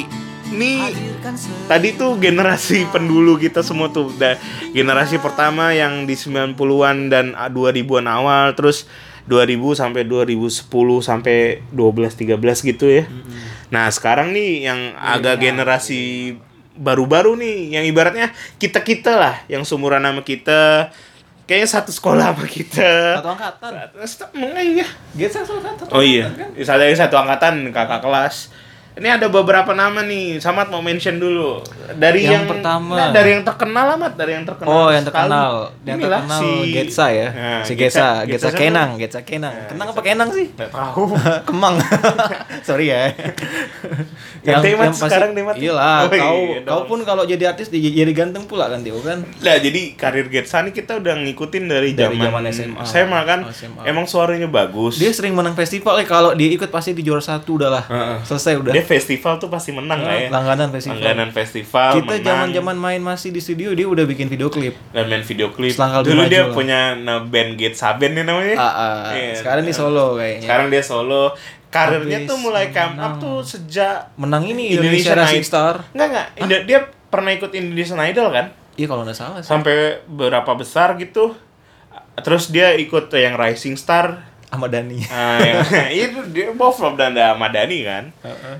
nih 0.49 0.89
tadi 1.69 1.93
tuh 1.93 2.17
generasi 2.17 2.89
pendulu 2.89 3.37
kita 3.37 3.61
semua 3.61 3.93
tuh 3.93 4.09
da, 4.17 4.37
generasi 4.73 5.21
pertama 5.21 5.69
yang 5.73 6.09
di 6.09 6.17
90-an 6.17 7.13
dan 7.13 7.37
ah, 7.37 7.49
2000-an 7.49 8.05
awal 8.09 8.57
terus 8.57 8.89
2000 9.29 9.57
sampai 9.73 10.01
2010 10.05 10.69
sampai 11.01 11.37
12 11.73 12.37
13 12.37 12.69
gitu 12.69 12.85
ya. 12.85 13.09
Mm 13.09 13.21
-hmm. 13.25 13.41
Nah, 13.73 13.89
sekarang 13.89 14.37
nih 14.37 14.69
yang 14.69 14.93
ya, 14.93 15.17
agak 15.17 15.41
ya, 15.41 15.49
generasi 15.49 16.01
baru-baru 16.77 17.33
ya. 17.33 17.41
nih 17.41 17.57
yang 17.73 17.85
ibaratnya 17.89 18.27
kita-kita 18.61 19.17
lah 19.17 19.35
yang 19.49 19.65
seumuran 19.65 20.05
nama 20.05 20.21
kita 20.21 20.93
kayaknya 21.49 21.69
satu 21.73 21.89
sekolah 21.89 22.37
sama 22.37 22.45
kita. 22.45 23.17
Satu 23.17 23.29
angkatan. 23.33 23.71
Satu, 23.73 23.97
satu, 24.05 24.25
Satu, 24.29 25.25
satu, 25.25 25.53
satu, 25.57 25.81
satu, 25.89 25.93
oh 25.93 26.05
iya. 26.05 26.29
Kan? 26.29 26.53
Satu, 26.61 26.85
satu 26.93 27.15
angkatan 27.17 27.73
kakak 27.73 28.05
kelas 28.05 28.53
ini 28.95 29.09
ada 29.11 29.27
beberapa 29.27 29.71
nama 29.71 29.99
nih, 30.01 30.39
Samad 30.39 30.67
mau 30.67 30.79
mention 30.79 31.15
dulu. 31.15 31.59
Dari 31.93 32.23
yang, 32.23 32.41
Yang 32.41 32.45
pertama. 32.49 32.95
Nah, 32.95 33.09
dari 33.11 33.29
yang 33.29 33.43
terkenal 33.43 33.85
amat, 33.93 34.15
dari 34.15 34.31
yang 34.33 34.43
terkenal. 34.43 34.71
Oh, 34.71 34.87
yang 34.87 35.03
sekali. 35.03 35.27
terkenal. 35.27 35.51
Yang 35.81 35.97
Inilah 35.97 36.21
terkenal 36.23 36.39
si 36.39 36.49
Getsa 36.71 37.05
ya. 37.09 37.27
Nah, 37.29 37.61
si 37.61 37.73
Getsa, 37.73 38.07
Getsa, 38.23 38.25
Getsa 38.25 38.47
siapa? 38.47 38.59
Kenang, 38.61 38.89
Getsa 38.95 39.19
Kenang. 39.21 39.51
Nah, 39.51 39.67
Kenang 39.67 39.85
Getsa 39.85 39.97
apa 39.97 40.01
Kenang 40.01 40.29
sih? 40.31 40.47
Nggak 40.49 40.71
tahu. 40.79 41.03
Kemang. 41.43 41.75
Sorry 42.67 42.85
ya. 42.87 43.11
Ganti, 44.45 44.69
Mat, 44.73 44.93
sekarang 44.93 45.33
deh, 45.33 45.41
Mat. 45.41 45.57
Iyalah, 45.57 45.97
Oh, 45.97 46.07
kau 46.07 46.37
iya 46.45 46.59
kau 46.61 46.81
pun 46.85 46.99
kalau 47.01 47.25
jadi 47.25 47.49
artis 47.49 47.67
di- 47.67 47.81
jadi 47.83 48.11
ganteng 48.11 48.45
pula 48.45 48.69
kan 48.69 48.79
Tio 48.79 49.01
kan. 49.01 49.19
Nah, 49.21 49.55
jadi 49.57 49.81
karir 49.93 50.29
Getsa 50.29 50.61
nih 50.61 50.71
kita 50.71 51.01
udah 51.01 51.19
ngikutin 51.19 51.63
dari, 51.65 51.91
Dari 51.91 52.15
zaman, 52.15 52.45
zaman 52.45 52.53
SMA. 52.53 52.83
SMA 52.85 53.21
kan. 53.23 53.39
Oh, 53.41 53.51
SMA. 53.51 53.81
Emang 53.83 54.05
suaranya 54.05 54.45
bagus. 54.45 54.95
Dia 54.95 55.09
sering 55.09 55.33
menang 55.33 55.53
festival 55.53 55.97
eh 55.97 56.05
kalau 56.05 56.31
dia 56.31 56.47
ikut 56.47 56.69
pasti 56.69 56.93
di 56.93 57.01
juara 57.01 57.19
satu 57.19 57.57
udah 57.57 57.69
lah. 57.69 57.83
Heeh. 57.85 58.17
Selesai 58.23 58.53
udah. 58.55 58.71
Dia 58.71 58.84
festival 58.85 59.41
tuh 59.41 59.49
pasti 59.49 59.73
menang 59.73 60.05
lah 60.05 60.15
ya. 60.15 60.29
Langganan 60.29 60.69
festival. 60.69 61.01
Langganan 61.01 61.29
festival. 61.33 61.91
Kita 61.97 62.15
zaman-zaman 62.21 62.77
main 62.77 63.01
masih 63.01 63.33
di 63.33 63.41
studio 63.41 63.73
dia 63.73 63.89
udah 63.89 64.05
bikin 64.05 64.29
video 64.29 64.47
klip. 64.53 64.77
dan 64.93 65.09
main 65.09 65.25
video 65.25 65.49
klip. 65.49 65.73
Selangkah 65.73 66.05
lebih 66.05 66.13
Dulu 66.13 66.23
dia 66.29 66.43
lah. 66.45 66.53
punya 66.53 66.79
nah, 66.95 67.19
band 67.25 67.57
Getsa 67.57 67.97
Band 67.97 68.13
nih 68.15 68.25
namanya. 68.29 68.55
Ah, 68.55 68.69
ah. 68.69 68.95
Iya. 69.11 69.35
Sekarang 69.41 69.65
di 69.65 69.73
Solo 69.73 70.15
kayaknya. 70.15 70.45
Sekarang 70.45 70.67
dia 70.69 70.83
solo. 70.85 71.25
Karirnya 71.75 72.23
Habis 72.23 72.29
tuh 72.31 72.37
mulai 72.39 72.65
come 72.71 72.95
up 73.03 73.13
tuh 73.19 73.43
sejak 73.43 74.15
menang 74.15 74.47
ini 74.47 74.79
Indonesia 74.79 75.11
Indonesia 75.11 75.27
Rising. 75.27 75.43
Star. 75.43 75.75
Enggak 75.91 76.07
enggak. 76.39 76.61
Dia 76.63 76.79
pernah 77.11 77.31
ikut 77.35 77.51
Indonesian 77.51 77.99
Idol 77.99 78.31
kan? 78.31 78.55
Iya 78.79 78.87
kalau 78.87 79.03
nggak 79.03 79.17
salah 79.17 79.39
sih. 79.43 79.51
Sampai 79.51 79.99
berapa 80.07 80.51
besar 80.55 80.95
gitu. 80.95 81.35
Terus 82.15 82.47
dia 82.47 82.71
ikut 82.79 83.11
yang 83.11 83.35
Rising 83.35 83.75
Star. 83.75 84.23
Ahmad 84.55 84.69
Dhani. 84.69 84.99
Ah, 85.05 85.37
yang- 85.37 85.91
itu 86.07 86.19
dia 86.31 86.49
Boflop 86.49 86.95
dan 86.95 87.11
ada 87.11 87.33
Madani 87.33 87.83
kan. 87.83 88.09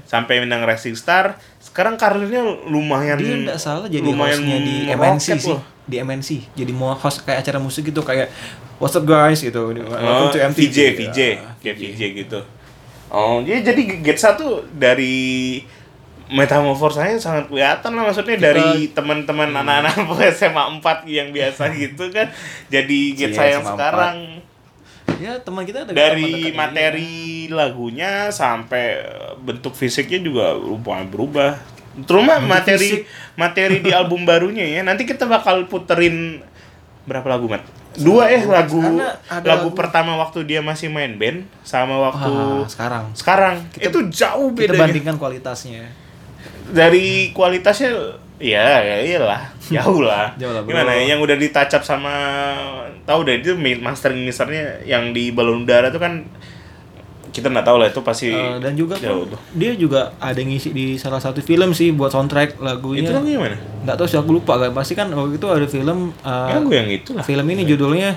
Sampai 0.04 0.38
menang 0.38 0.62
Rising 0.62 0.94
Star. 0.94 1.36
Sekarang 1.58 1.96
karirnya 1.96 2.40
lumayan 2.64 3.16
Dia 3.16 3.36
nggak 3.42 3.58
salah 3.58 3.88
jadi 3.88 4.04
lumayan 4.04 4.38
hostnya 4.38 4.60
di 4.60 4.76
MNC 4.88 5.28
sih. 5.36 5.50
loh. 5.50 5.62
Di 5.84 5.96
MNC. 5.98 6.30
Jadi 6.54 6.72
mau 6.72 6.92
host 6.92 7.22
kayak 7.22 7.42
acara 7.42 7.58
musik 7.58 7.86
gitu 7.86 8.00
kayak 8.00 8.28
What's 8.76 8.92
up 8.94 9.04
guys 9.04 9.40
gitu. 9.40 9.60
Oh, 9.66 9.72
Welcome 9.72 10.30
to 10.30 10.40
MTV. 10.46 10.68
VJ, 10.68 10.78
VJ, 10.98 11.20
Ah, 11.38 11.56
kayak 11.58 11.76
VJ 11.76 12.02
gitu. 12.18 12.40
Oh, 13.08 13.40
jadi 13.40 13.64
jadi 13.64 13.82
Getsa 14.02 14.36
tuh 14.36 14.68
dari 14.70 15.64
metamorfosanya 16.26 17.16
sangat 17.16 17.46
kelihatan 17.48 17.94
lah 17.94 18.04
maksudnya 18.04 18.34
dari 18.36 18.90
teman-teman 18.90 19.46
Hmm. 19.48 19.62
anak-anak 19.62 19.94
SMA 20.34 20.64
4 20.82 21.06
yang 21.08 21.30
biasa 21.30 21.70
gitu 21.78 22.10
kan 22.10 22.34
jadi 22.68 23.00
Getsa 23.14 23.44
Iya, 23.44 23.52
yang 23.52 23.64
SMA 23.64 23.72
sekarang 23.72 24.16
Ya 25.16 25.40
teman 25.40 25.64
kita 25.64 25.84
ada 25.84 25.92
dari 25.92 26.52
materi 26.52 27.14
lagunya 27.48 28.28
sampai 28.30 29.00
bentuk 29.38 29.72
fisiknya 29.72 30.20
juga 30.20 30.52
lumayan 30.52 31.08
berubah. 31.08 31.56
Terutama 31.98 32.42
materi 32.42 32.90
fisik. 33.00 33.08
materi 33.34 33.80
di 33.80 33.96
album 33.96 34.24
barunya 34.24 34.66
ya. 34.66 34.82
Nanti 34.82 35.04
kita 35.04 35.24
bakal 35.24 35.66
puterin 35.66 36.44
berapa 37.04 37.24
lagu, 37.26 37.48
Mat? 37.48 37.64
Dua 37.96 38.28
eh 38.28 38.44
lagu 38.44 38.84
lagu, 38.84 39.00
lagu- 39.42 39.72
pertama 39.72 40.20
waktu 40.20 40.44
dia 40.44 40.60
masih 40.60 40.92
main 40.92 41.16
band 41.16 41.48
sama 41.64 41.96
waktu 42.02 42.28
Ah, 42.28 42.68
sekarang. 42.68 43.06
sekarang. 43.16 43.56
Kita- 43.72 43.88
itu 43.88 44.00
jauh 44.12 44.52
Kita 44.52 44.76
bedanya. 44.76 44.82
bandingkan 44.84 45.16
kualitasnya. 45.16 45.88
Dari 46.68 47.32
kualitasnya 47.32 48.20
ya, 48.38 48.66
ya 48.80 48.96
iyalah, 49.02 49.42
jauh 49.76 50.02
lah. 50.02 50.36
Jauh 50.36 50.52
lah, 50.52 50.62
bro. 50.62 50.70
Gimana 50.70 50.92
ya 50.94 51.16
yang 51.16 51.20
udah 51.20 51.36
ditacap 51.36 51.82
sama 51.82 52.14
tahu 53.04 53.24
deh 53.24 53.38
itu 53.38 53.54
mastering 53.78 54.22
misternya 54.22 54.82
yang 54.84 55.12
di 55.12 55.30
balon 55.30 55.62
udara 55.62 55.88
tuh 55.88 56.00
kan 56.00 56.26
kita 57.28 57.52
nggak 57.52 57.64
tahu 57.64 57.78
lah 57.78 57.88
itu 57.90 58.00
pasti 58.00 58.32
Eh, 58.32 58.58
dan 58.58 58.74
juga 58.74 58.96
jauh 58.96 59.28
tuh. 59.28 59.36
dia 59.52 59.76
juga 59.76 60.16
ada 60.18 60.40
ngisi 60.40 60.72
di 60.72 60.96
salah 60.96 61.20
satu 61.20 61.40
film 61.40 61.72
sih 61.72 61.92
buat 61.92 62.08
soundtrack 62.08 62.58
lagunya. 62.58 63.04
Itu 63.04 63.12
lagu 63.14 63.28
yang 63.28 63.44
mana? 63.44 63.58
Nggak 63.84 63.96
tahu 63.96 64.08
sih 64.08 64.16
aku 64.16 64.32
lupa 64.34 64.56
kan. 64.56 64.72
Pasti 64.72 64.96
kan 64.96 65.12
waktu 65.12 65.36
itu 65.36 65.44
ada 65.46 65.68
film 65.68 66.16
eh, 66.16 66.32
Ya, 66.48 66.56
lagu 66.56 66.72
yang 66.72 66.88
itu 66.88 67.12
lah. 67.12 67.24
film 67.24 67.46
ini 67.46 67.64
judulnya 67.66 68.16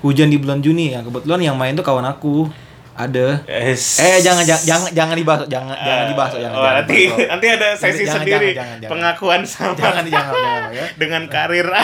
Hujan 0.00 0.28
di 0.28 0.38
Bulan 0.38 0.62
Juni 0.62 0.92
ya. 0.92 1.02
Kebetulan 1.02 1.40
yang 1.42 1.56
main 1.56 1.74
tuh 1.74 1.82
kawan 1.82 2.06
aku. 2.06 2.46
Ada. 2.94 3.42
Es- 3.44 3.98
Eh 3.98 4.22
jangan 4.22 4.46
jangan 4.46 4.62
jangan, 4.62 4.90
jangan 4.94 5.14
dibahas, 5.14 5.42
jangan 5.44 5.74
jangan 5.76 6.06
dibahas, 6.06 6.32
jangan. 6.32 6.46
oh, 6.48 6.62
jangan 6.62 6.76
nanti 6.78 6.94
dibahas. 6.96 7.26
nanti 7.26 7.46
ada 7.48 7.68
sesi 7.74 7.90
Jangan, 8.00 8.14
sendiri 8.14 8.48
jangan, 8.48 8.54
jangan, 8.54 8.76
jangan. 8.78 8.90
pengakuan 8.94 9.40
sama 9.42 9.72
Jangan 9.74 10.04
jangan 10.06 10.32
jangan 10.32 10.62
ya. 10.78 10.84
dengan 10.94 11.22
karir. 11.26 11.66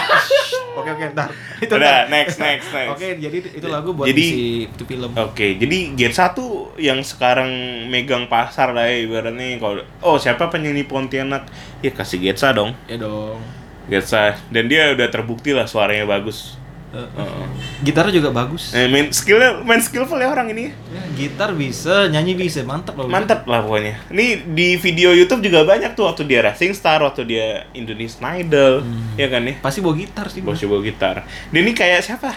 Oke 0.70 0.86
oke 0.88 1.04
ntar. 1.10 1.28
Itu 1.60 1.74
Udah, 1.74 2.06
ntar. 2.06 2.14
next 2.14 2.38
next 2.38 2.70
next. 2.70 2.94
Oke, 2.94 3.18
jadi 3.18 3.36
itu 3.42 3.66
lagu 3.66 3.90
buat 3.90 4.06
Jadi- 4.06 4.22
isi 4.24 4.42
itu 4.64 4.82
film. 4.86 5.10
Oke, 5.12 5.58
jadi 5.58 5.78
Gen 5.92 6.14
1 6.14 6.38
yang 6.78 7.02
sekarang 7.02 7.50
megang 7.86 8.24
pasar 8.26 8.70
lah 8.70 8.86
ya 8.86 9.02
ibaratnya 9.02 9.58
kalau 9.58 9.82
oh 10.00 10.14
siapa 10.14 10.46
penyanyi 10.46 10.86
Pontianak? 10.86 11.50
Ya 11.80 11.90
kasih 11.90 12.22
Getsa 12.22 12.54
dong. 12.54 12.72
Ya 12.86 12.96
dong. 12.96 13.42
Getsa 13.88 14.38
dan 14.46 14.70
dia 14.70 14.94
udah 14.94 15.08
terbukti 15.08 15.50
lah 15.50 15.66
suaranya 15.66 16.06
bagus. 16.06 16.54
Eh. 16.90 17.46
Gitarnya 17.86 18.10
juga 18.18 18.34
bagus. 18.34 18.74
Eh, 18.74 18.90
main 18.90 19.14
skillnya 19.14 19.62
main 19.62 19.78
skillful 19.78 20.18
ya 20.18 20.34
orang 20.34 20.50
ini. 20.50 20.74
Ya, 20.90 21.02
gitar 21.14 21.54
bisa, 21.54 22.10
nyanyi 22.10 22.34
bisa, 22.34 22.66
mantap 22.66 22.98
loh. 22.98 23.06
Mantap 23.06 23.46
lah 23.46 23.62
pokoknya. 23.62 24.02
Ini 24.10 24.50
di 24.50 24.74
video 24.74 25.14
YouTube 25.14 25.46
juga 25.46 25.62
banyak 25.62 25.94
tuh 25.94 26.10
waktu 26.10 26.26
dia 26.26 26.42
Racing 26.42 26.74
Star, 26.74 26.98
waktu 27.06 27.22
dia 27.30 27.70
Indonesian 27.78 28.26
Idol, 28.42 28.82
ya 29.14 29.30
kan 29.30 29.46
ya. 29.46 29.54
Pasti 29.62 29.78
bawa 29.78 29.94
gitar 29.94 30.26
sih. 30.28 30.42
Bawa 30.42 30.58
Bos. 30.58 30.62
coba 30.66 30.76
gitar. 30.82 31.16
Dia 31.54 31.60
ini 31.62 31.72
kayak 31.72 32.00
siapa? 32.02 32.30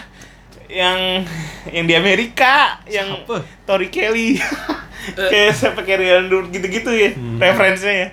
Yang 0.70 1.26
yang 1.74 1.84
di 1.90 1.94
Amerika, 1.98 2.78
yang 2.86 3.26
Siapa? 3.26 3.42
Tori 3.66 3.90
Kelly. 3.90 4.38
kayak 5.12 5.52
siapa 5.52 5.84
kayak 5.84 6.00
Rian 6.00 6.24
gitu-gitu 6.48 6.88
ya 6.88 7.12
referensinya 7.36 7.92
ya. 7.92 8.08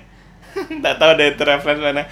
Tahu 1.00 1.10
ada 1.16 1.24
itu 1.24 1.42
referensi 1.42 1.80
mana. 1.80 2.04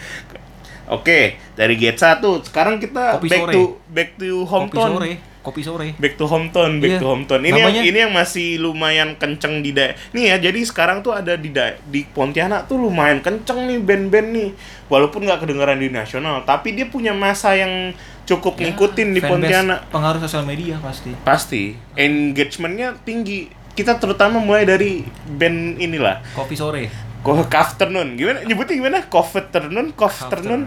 Oke, 0.90 1.38
dari 1.54 1.78
Getsa 1.78 2.18
tuh 2.18 2.42
sekarang 2.42 2.82
kita 2.82 3.22
Kopi 3.22 3.30
back 3.30 3.40
sore. 3.46 3.52
to 3.54 3.62
back 3.86 4.10
to 4.18 4.26
Kopi 4.42 4.50
hometown. 4.50 4.90
sore, 4.90 5.10
kopi 5.40 5.60
sore. 5.62 5.88
Back 5.94 6.14
to 6.18 6.26
hometown, 6.26 6.82
back 6.82 6.92
Iya. 6.92 6.98
to 6.98 7.06
hometown. 7.06 7.40
Ini 7.40 7.50
Namanya- 7.54 7.78
yang 7.78 7.86
ini 7.86 7.98
yang 8.02 8.12
masih 8.12 8.48
lumayan 8.58 9.14
kenceng 9.14 9.62
di 9.62 9.70
daerah. 9.70 9.94
Nih 10.10 10.28
ya, 10.28 10.42
jadi 10.42 10.58
sekarang 10.60 11.00
tuh 11.00 11.14
ada 11.14 11.38
di 11.38 11.54
da- 11.54 11.78
di 11.80 12.02
Pontianak 12.04 12.66
tuh 12.66 12.76
lumayan 12.76 13.22
kenceng 13.22 13.70
nih 13.70 13.78
band-band 13.78 14.28
nih. 14.30 14.50
Walaupun 14.86 15.22
nggak 15.22 15.46
kedengeran 15.46 15.78
di 15.78 15.88
nasional, 15.88 16.42
tapi 16.42 16.74
dia 16.74 16.84
punya 16.84 17.14
masa 17.14 17.54
yang 17.54 17.94
cukup 18.26 18.58
ngikutin 18.58 19.14
di 19.14 19.22
Pontianak. 19.22 19.86
Pengaruh 19.88 20.18
sosial 20.18 20.42
media 20.42 20.74
pasti. 20.82 21.14
Pasti 21.22 21.62
engagementnya 21.94 22.98
tinggi. 23.00 23.46
Kita 23.70 23.96
terutama 23.96 24.42
mulai 24.42 24.66
dari 24.66 25.06
band 25.30 25.78
inilah. 25.78 26.18
Kopi 26.34 26.58
sore. 26.58 27.09
Afternoon. 27.26 28.16
Gimana 28.16 28.38
nyebutnya 28.48 28.74
gimana? 28.80 28.98
Coffee 29.06 29.44
afternoon, 29.44 29.92
coffee 29.92 30.24
afternoon. 30.24 30.62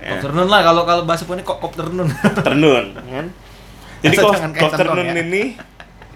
Afternoon 0.00 0.48
lah 0.48 0.60
kalau 0.64 0.82
kalau 0.88 1.02
bahasa 1.04 1.28
punya 1.28 1.44
kok 1.44 1.60
afternoon. 1.60 2.08
afternoon 2.08 2.86
kan 3.12 3.26
jadi 4.00 4.16
afternoon 4.56 5.08
ya. 5.12 5.22
ini 5.24 5.42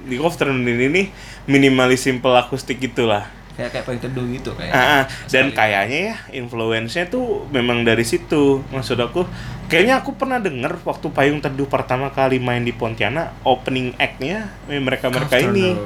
di 0.04 0.16
afternoon 0.20 0.64
ini 0.64 0.86
nih 0.88 1.06
minimalis 1.48 2.04
simple 2.04 2.32
akustik 2.32 2.80
gitulah 2.80 3.28
kayak 3.54 3.70
kayak 3.70 3.84
paling 3.86 4.02
teduh 4.02 4.26
gitu 4.34 4.50
kayak. 4.58 4.74
Ah, 4.74 4.82
ah. 4.82 5.02
dan 5.30 5.54
kayaknya 5.54 5.98
ya 6.10 6.16
influence-nya 6.34 7.06
tuh 7.06 7.46
memang 7.54 7.86
dari 7.86 8.02
situ 8.02 8.66
maksud 8.74 8.98
aku 8.98 9.22
kayaknya 9.70 10.02
aku 10.02 10.18
pernah 10.18 10.42
denger 10.42 10.82
waktu 10.82 11.06
payung 11.14 11.38
teduh 11.38 11.70
pertama 11.70 12.10
kali 12.10 12.42
main 12.42 12.66
di 12.66 12.74
Pontianak 12.74 13.30
opening 13.46 13.94
act-nya 13.94 14.50
mereka 14.66 15.06
mereka 15.06 15.38
ini 15.38 15.78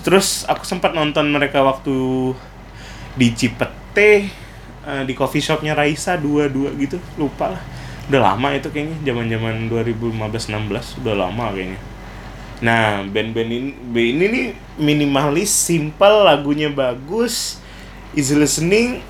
terus 0.00 0.48
aku 0.48 0.64
sempat 0.64 0.96
nonton 0.96 1.28
mereka 1.28 1.60
waktu 1.60 2.32
di 3.16 3.32
Cipete 3.32 4.28
eh, 4.84 5.02
di 5.08 5.12
coffee 5.16 5.42
shopnya 5.42 5.72
Raisa 5.72 6.14
dua 6.14 6.46
dua 6.46 6.70
gitu 6.76 7.00
lupa 7.16 7.56
lah. 7.56 7.62
Udah 8.06 8.22
lama 8.22 8.54
itu 8.54 8.70
kayaknya 8.70 9.02
zaman 9.02 9.26
zaman 9.26 9.54
2015-16 9.66 11.02
udah 11.02 11.14
lama 11.16 11.50
kayaknya. 11.50 11.80
Nah 12.62 13.02
band-band 13.02 13.50
ini 13.50 13.70
band 13.74 14.08
ini 14.14 14.26
nih 14.30 14.46
minimalis 14.78 15.50
simple 15.50 16.22
lagunya 16.22 16.70
bagus 16.70 17.58
easy 18.14 18.36
listening. 18.38 19.02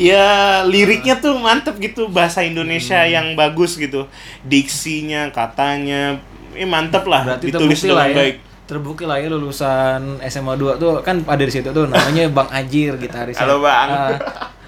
Ya 0.00 0.60
liriknya 0.64 1.20
tuh 1.20 1.36
mantep 1.36 1.76
gitu 1.76 2.08
bahasa 2.08 2.40
Indonesia 2.40 3.04
Hmm. 3.04 3.12
yang 3.12 3.26
bagus 3.36 3.76
gitu. 3.76 4.08
Diksinya 4.44 5.28
katanya 5.28 6.20
ini 6.56 6.64
mantep 6.64 7.04
lah 7.04 7.36
Berarti 7.36 7.52
ditulis 7.52 7.80
dengan 7.84 8.08
ya. 8.08 8.16
baik 8.16 8.36
Terbukti 8.70 9.02
lah 9.02 9.18
ya 9.18 9.26
lulusan 9.26 10.22
SMA 10.22 10.54
2 10.54 10.78
tuh 10.78 11.02
kan 11.02 11.26
ada 11.26 11.42
di 11.42 11.50
situ 11.50 11.74
tuh 11.74 11.90
namanya 11.90 12.30
Bang 12.30 12.46
Ajir 12.48 12.94
gitaris. 12.96 13.34
Halo, 13.34 13.58
Bang. 13.58 13.88
Ah, 13.90 14.14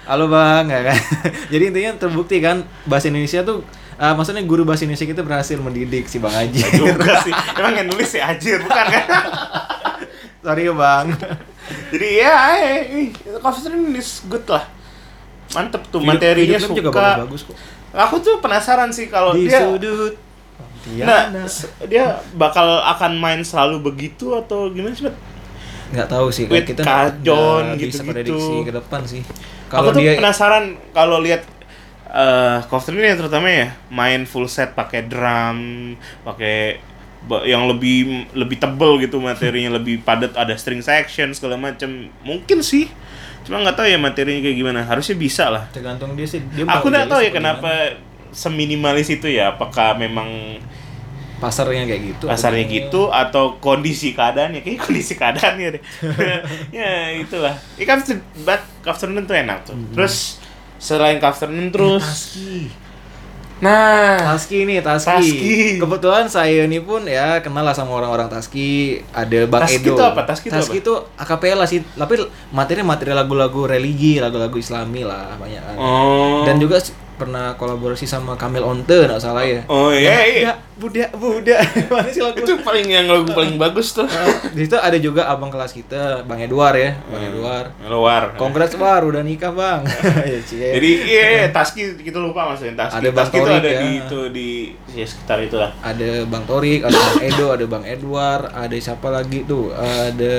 halo 0.03 0.27
Bang, 0.27 0.67
ya 0.67 0.83
kan. 0.83 0.99
Jadi 1.55 1.63
intinya 1.71 1.91
terbukti 1.95 2.43
kan 2.43 2.67
bahasa 2.83 3.07
Indonesia 3.07 3.39
tuh 3.41 3.63
ah, 3.95 4.11
maksudnya 4.11 4.43
guru 4.43 4.67
bahasa 4.67 4.83
Indonesia 4.83 5.07
kita 5.07 5.23
berhasil 5.23 5.55
mendidik 5.55 6.11
si 6.11 6.19
Bang 6.19 6.35
Ajir. 6.35 6.67
juga 6.67 7.23
sih 7.23 7.31
emang 7.31 7.79
yang 7.79 7.87
nulis 7.87 8.11
ya 8.11 8.35
Ajir 8.35 8.59
bukan 8.59 8.85
kan 8.85 9.05
Sorry 10.43 10.67
ya 10.67 10.73
Bang. 10.75 11.07
jadi 11.87 12.07
ya 12.19 12.35
eh, 12.59 12.79
eh, 12.91 13.07
Coffee 13.39 13.63
Stream 13.63 13.95
is 13.95 14.19
good 14.27 14.43
lah 14.43 14.67
mantep 15.55 15.87
tuh 15.87 16.03
Video- 16.03 16.11
materinya 16.11 16.57
video 16.59 16.67
suka 16.67 16.75
juga 16.75 16.89
bagus-bagus 16.91 17.41
kok. 17.47 17.55
aku 17.95 18.15
tuh 18.19 18.35
penasaran 18.41 18.89
sih 18.91 19.07
kalau 19.07 19.31
Di 19.31 19.47
dia 19.47 19.63
sudut 19.63 20.17
nah 20.99 21.31
Pontianak. 21.31 21.47
s- 21.47 21.69
dia 21.87 22.05
bakal 22.35 22.67
akan 22.83 23.11
main 23.15 23.41
selalu 23.41 23.79
begitu 23.81 24.35
atau 24.35 24.67
gimana 24.67 24.91
sih 24.91 25.07
Bet? 25.07 25.15
nggak 25.93 26.07
tahu 26.09 26.27
sih 26.27 26.43
With 26.49 26.65
kita 26.65 26.81
Kajon, 26.81 27.77
nggak 27.77 27.87
bisa 27.87 28.01
gitu-gitu. 28.03 28.35
prediksi 28.35 28.55
ke 28.65 28.71
depan 28.73 29.01
sih 29.05 29.21
Aku 29.71 29.89
kalau 29.89 29.89
tuh 29.89 30.01
dia 30.01 30.13
penasaran 30.17 30.63
kalau 30.91 31.17
lihat 31.17 31.41
eh 32.13 32.57
Cover 32.67 32.93
ini 32.93 33.15
terutama 33.15 33.47
ya 33.49 33.67
main 33.89 34.25
full 34.25 34.45
set 34.45 34.73
pakai 34.73 35.07
drum, 35.07 35.57
pakai 36.21 36.77
yang 37.47 37.65
lebih 37.65 38.27
lebih 38.35 38.59
tebel 38.59 38.99
gitu 38.99 39.17
materinya 39.17 39.73
lebih 39.79 40.03
padat 40.03 40.35
ada 40.35 40.53
string 40.53 40.83
section 40.83 41.31
segala 41.31 41.55
macam 41.55 41.89
mungkin 42.21 42.59
sih 42.61 42.91
cuma 43.43 43.59
nggak 43.59 43.75
tahu 43.75 43.87
ya 43.87 43.97
materinya 43.97 44.39
kayak 44.39 44.57
gimana 44.57 44.79
harusnya 44.83 45.15
bisa 45.15 45.47
lah 45.49 45.63
tergantung 45.71 46.13
dia 46.13 46.27
sih 46.27 46.43
dia 46.51 46.63
aku 46.63 46.87
nggak 46.87 47.07
tahu 47.07 47.21
ya 47.23 47.31
kenapa 47.31 47.71
seminimalis 48.33 49.07
itu 49.13 49.29
ya 49.29 49.55
apakah 49.55 49.95
memang 49.95 50.59
pasarnya 51.43 51.83
kayak 51.83 52.01
gitu 52.15 52.25
pasarnya 52.31 52.63
atau- 52.63 52.75
gitu 52.75 53.01
atau 53.11 53.45
kondisi 53.59 54.15
keadaannya? 54.15 54.63
Kayak 54.63 54.79
kondisi 54.87 55.13
keadaannya 55.19 55.67
deh. 55.75 55.81
Ya 56.79 57.19
itulah. 57.19 57.55
Ini 57.75 57.83
kan 57.83 57.99
but 58.47 58.63
afternoon 58.87 59.27
tuh 59.27 59.35
enak 59.35 59.67
tuh. 59.67 59.75
Terus 59.91 60.39
selain 60.79 61.19
afternoon 61.19 61.71
terus 61.71 62.03
Taski. 62.03 62.71
Nah. 63.63 64.19
Taski 64.19 64.67
nih 64.67 64.83
Taski. 64.83 65.07
Taski. 65.07 65.55
kebetulan 65.79 66.27
saya 66.27 66.67
ini 66.67 66.83
pun 66.83 67.07
ya 67.07 67.39
kenal 67.39 67.63
lah 67.63 67.75
sama 67.75 67.95
orang-orang 67.99 68.27
Taski. 68.31 69.03
Ada 69.11 69.47
Bang 69.47 69.67
Taski 69.67 69.83
Edo. 69.83 69.95
itu 69.95 70.03
apa? 70.03 70.21
Taski 70.23 70.47
itu 70.47 70.59
apa? 70.59 70.73
itu 70.79 70.93
akapela 71.19 71.63
sih. 71.67 71.79
Tapi 71.83 72.23
materi 72.55 72.83
materi 72.83 73.11
lagu-lagu 73.11 73.67
religi 73.67 74.19
lagu-lagu 74.19 74.55
Islami 74.55 75.03
lah 75.03 75.35
banyak. 75.35 75.75
Oh. 75.75 76.43
Dan 76.47 76.59
juga 76.59 76.79
pernah 77.15 77.53
kolaborasi 77.55 78.09
sama 78.09 78.33
Kamil 78.35 78.65
Onte 78.65 79.05
nggak 79.05 79.21
salah 79.21 79.45
ya? 79.45 79.61
Oh 79.69 79.93
iya 79.93 80.25
iya. 80.25 80.53
Buddha 80.73 81.05
Buddha. 81.13 81.61
Mana 81.93 82.09
sih 82.09 82.19
lagu? 82.19 82.41
Itu 82.41 82.57
paling 82.65 82.89
yang 82.89 83.05
lagu 83.05 83.29
paling 83.29 83.61
bagus 83.61 83.93
tuh. 83.93 84.09
Nah, 84.09 84.49
di 84.49 84.65
situ 84.65 84.77
ada 84.77 84.97
juga 84.97 85.29
abang 85.29 85.53
kelas 85.53 85.69
kita 85.69 86.25
Bang 86.25 86.41
Edward 86.41 86.75
ya 86.75 86.91
Bang 87.07 87.23
Edward. 87.23 87.69
Luar 87.85 88.23
Congrats 88.35 88.73
War 88.75 89.05
udah 89.05 89.21
nikah 89.21 89.53
bang. 89.53 89.81
Ya, 90.23 90.39
cie. 90.39 90.71
jadi 90.79 90.91
iya, 91.03 91.23
iya 91.35 91.45
Taski 91.51 91.99
kita 91.99 92.15
lupa 92.15 92.47
masukin 92.47 92.79
Taski 92.79 93.03
Ada 93.03 93.09
Bang 93.11 93.27
Taski 93.27 93.37
itu 93.37 93.51
ada 93.51 93.69
ya. 93.69 93.79
di 93.81 93.89
itu 93.99 94.19
di 94.31 94.49
ya 94.95 95.05
sekitar 95.05 95.37
itulah 95.43 95.71
ada 95.83 96.11
Bang 96.25 96.43
Torik, 96.47 96.81
ada 96.87 96.95
Bang 96.95 97.21
Edo, 97.21 97.47
ada 97.51 97.65
Bang 97.67 97.85
Edward, 97.85 98.43
ada 98.49 98.75
siapa 98.79 99.07
lagi 99.11 99.43
tuh? 99.43 99.69
Ada 99.75 100.35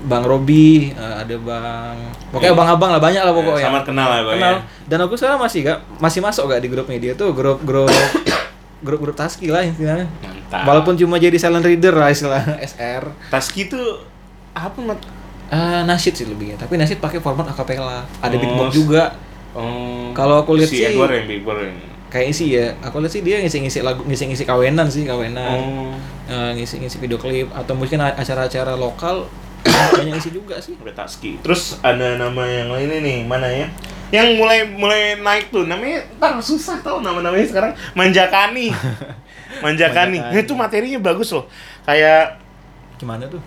Bang 0.00 0.22
Robi, 0.22 0.90
eh, 0.90 1.14
ada 1.16 1.34
Bang 1.36 1.96
pokoknya 2.28 2.52
abang-abang 2.52 2.90
lah 2.90 3.00
banyak 3.00 3.18
lah 3.20 3.32
pokoknya. 3.32 3.64
Sama 3.64 3.80
kenal 3.82 4.06
lah, 4.06 4.20
Bang, 4.22 4.36
Kenal. 4.36 4.52
ya. 4.52 4.60
Dan 4.86 4.98
aku 5.02 5.14
sekarang 5.14 5.38
masih 5.38 5.60
gak 5.64 5.78
masih 5.96 6.20
masuk 6.20 6.44
gak 6.46 6.60
di 6.60 6.68
grup 6.68 6.86
media 6.86 7.12
tuh 7.12 7.32
grup 7.32 7.58
grup 7.60 7.90
grup 8.86 9.00
grup 9.00 9.14
Taski 9.14 9.48
lah 9.48 9.60
istilahnya. 9.60 10.06
mantap 10.22 10.62
Walaupun 10.64 10.94
cuma 10.94 11.16
jadi 11.16 11.34
silent 11.34 11.62
reader 11.62 11.92
lah 11.92 12.08
istilah 12.08 12.40
SR. 12.70 13.10
Taski 13.26 13.66
itu 13.66 13.80
apa 14.52 14.78
mat 14.78 15.00
Eh 15.48 15.80
nasyid 15.82 16.12
sih 16.12 16.26
lebihnya, 16.26 16.54
tapi 16.56 16.76
nasyid 16.76 16.98
pakai 16.98 17.18
format 17.18 17.48
akapela. 17.48 18.04
Oh, 18.04 18.20
Ada 18.20 18.36
beatbox 18.36 18.68
juga. 18.70 19.16
oh 19.50 20.12
Kalau 20.12 20.44
aku 20.44 20.54
lihat 20.54 20.68
si 20.68 20.76
sih- 20.78 20.92
Edward 20.92 21.08
yang 21.16 21.40
Brother 21.40 21.64
yang 21.66 21.80
Kayaknya 22.08 22.34
sih 22.34 22.48
ya, 22.50 22.66
aku 22.78 23.00
lihat 23.00 23.10
sih 23.10 23.20
dia 23.20 23.36
ngisi-ngisi 23.38 23.80
lagu, 23.80 24.00
ngisi-ngisi 24.02 24.44
kawenan 24.44 24.84
sih, 24.86 25.04
kawenan. 25.04 25.56
oh 25.58 25.92
Eh, 26.26 26.50
ngisi-ngisi 26.52 26.96
video 26.96 27.16
klip 27.16 27.48
atau 27.50 27.72
mungkin 27.72 27.96
acara-acara 27.98 28.76
lokal 28.76 29.24
banyak 29.64 30.14
isi 30.16 30.30
juga 30.30 30.56
sih. 30.58 30.74
udah 30.74 30.94
Taski 30.94 31.38
terus 31.40 31.76
ada 31.80 32.16
nama 32.16 32.42
yang 32.44 32.68
lain 32.68 32.88
nih 32.98 33.18
mana 33.22 33.46
ya 33.46 33.66
yang 34.08 34.34
mulai 34.34 34.64
mulai 34.64 35.00
naik 35.14 35.48
tuh 35.48 35.64
namanya 35.64 36.00
ntar 36.16 36.38
susah 36.38 36.78
tau 36.78 36.98
nama 36.98 37.20
namanya 37.20 37.44
sekarang 37.44 37.72
Manjakani 37.92 38.72
Manjakani 39.64 40.18
Manjakani. 40.18 40.40
itu 40.40 40.52
materinya 40.54 40.98
bagus 41.02 41.28
loh 41.30 41.44
kayak 41.82 42.40
Gimana 42.96 43.26
tuh? 43.26 43.38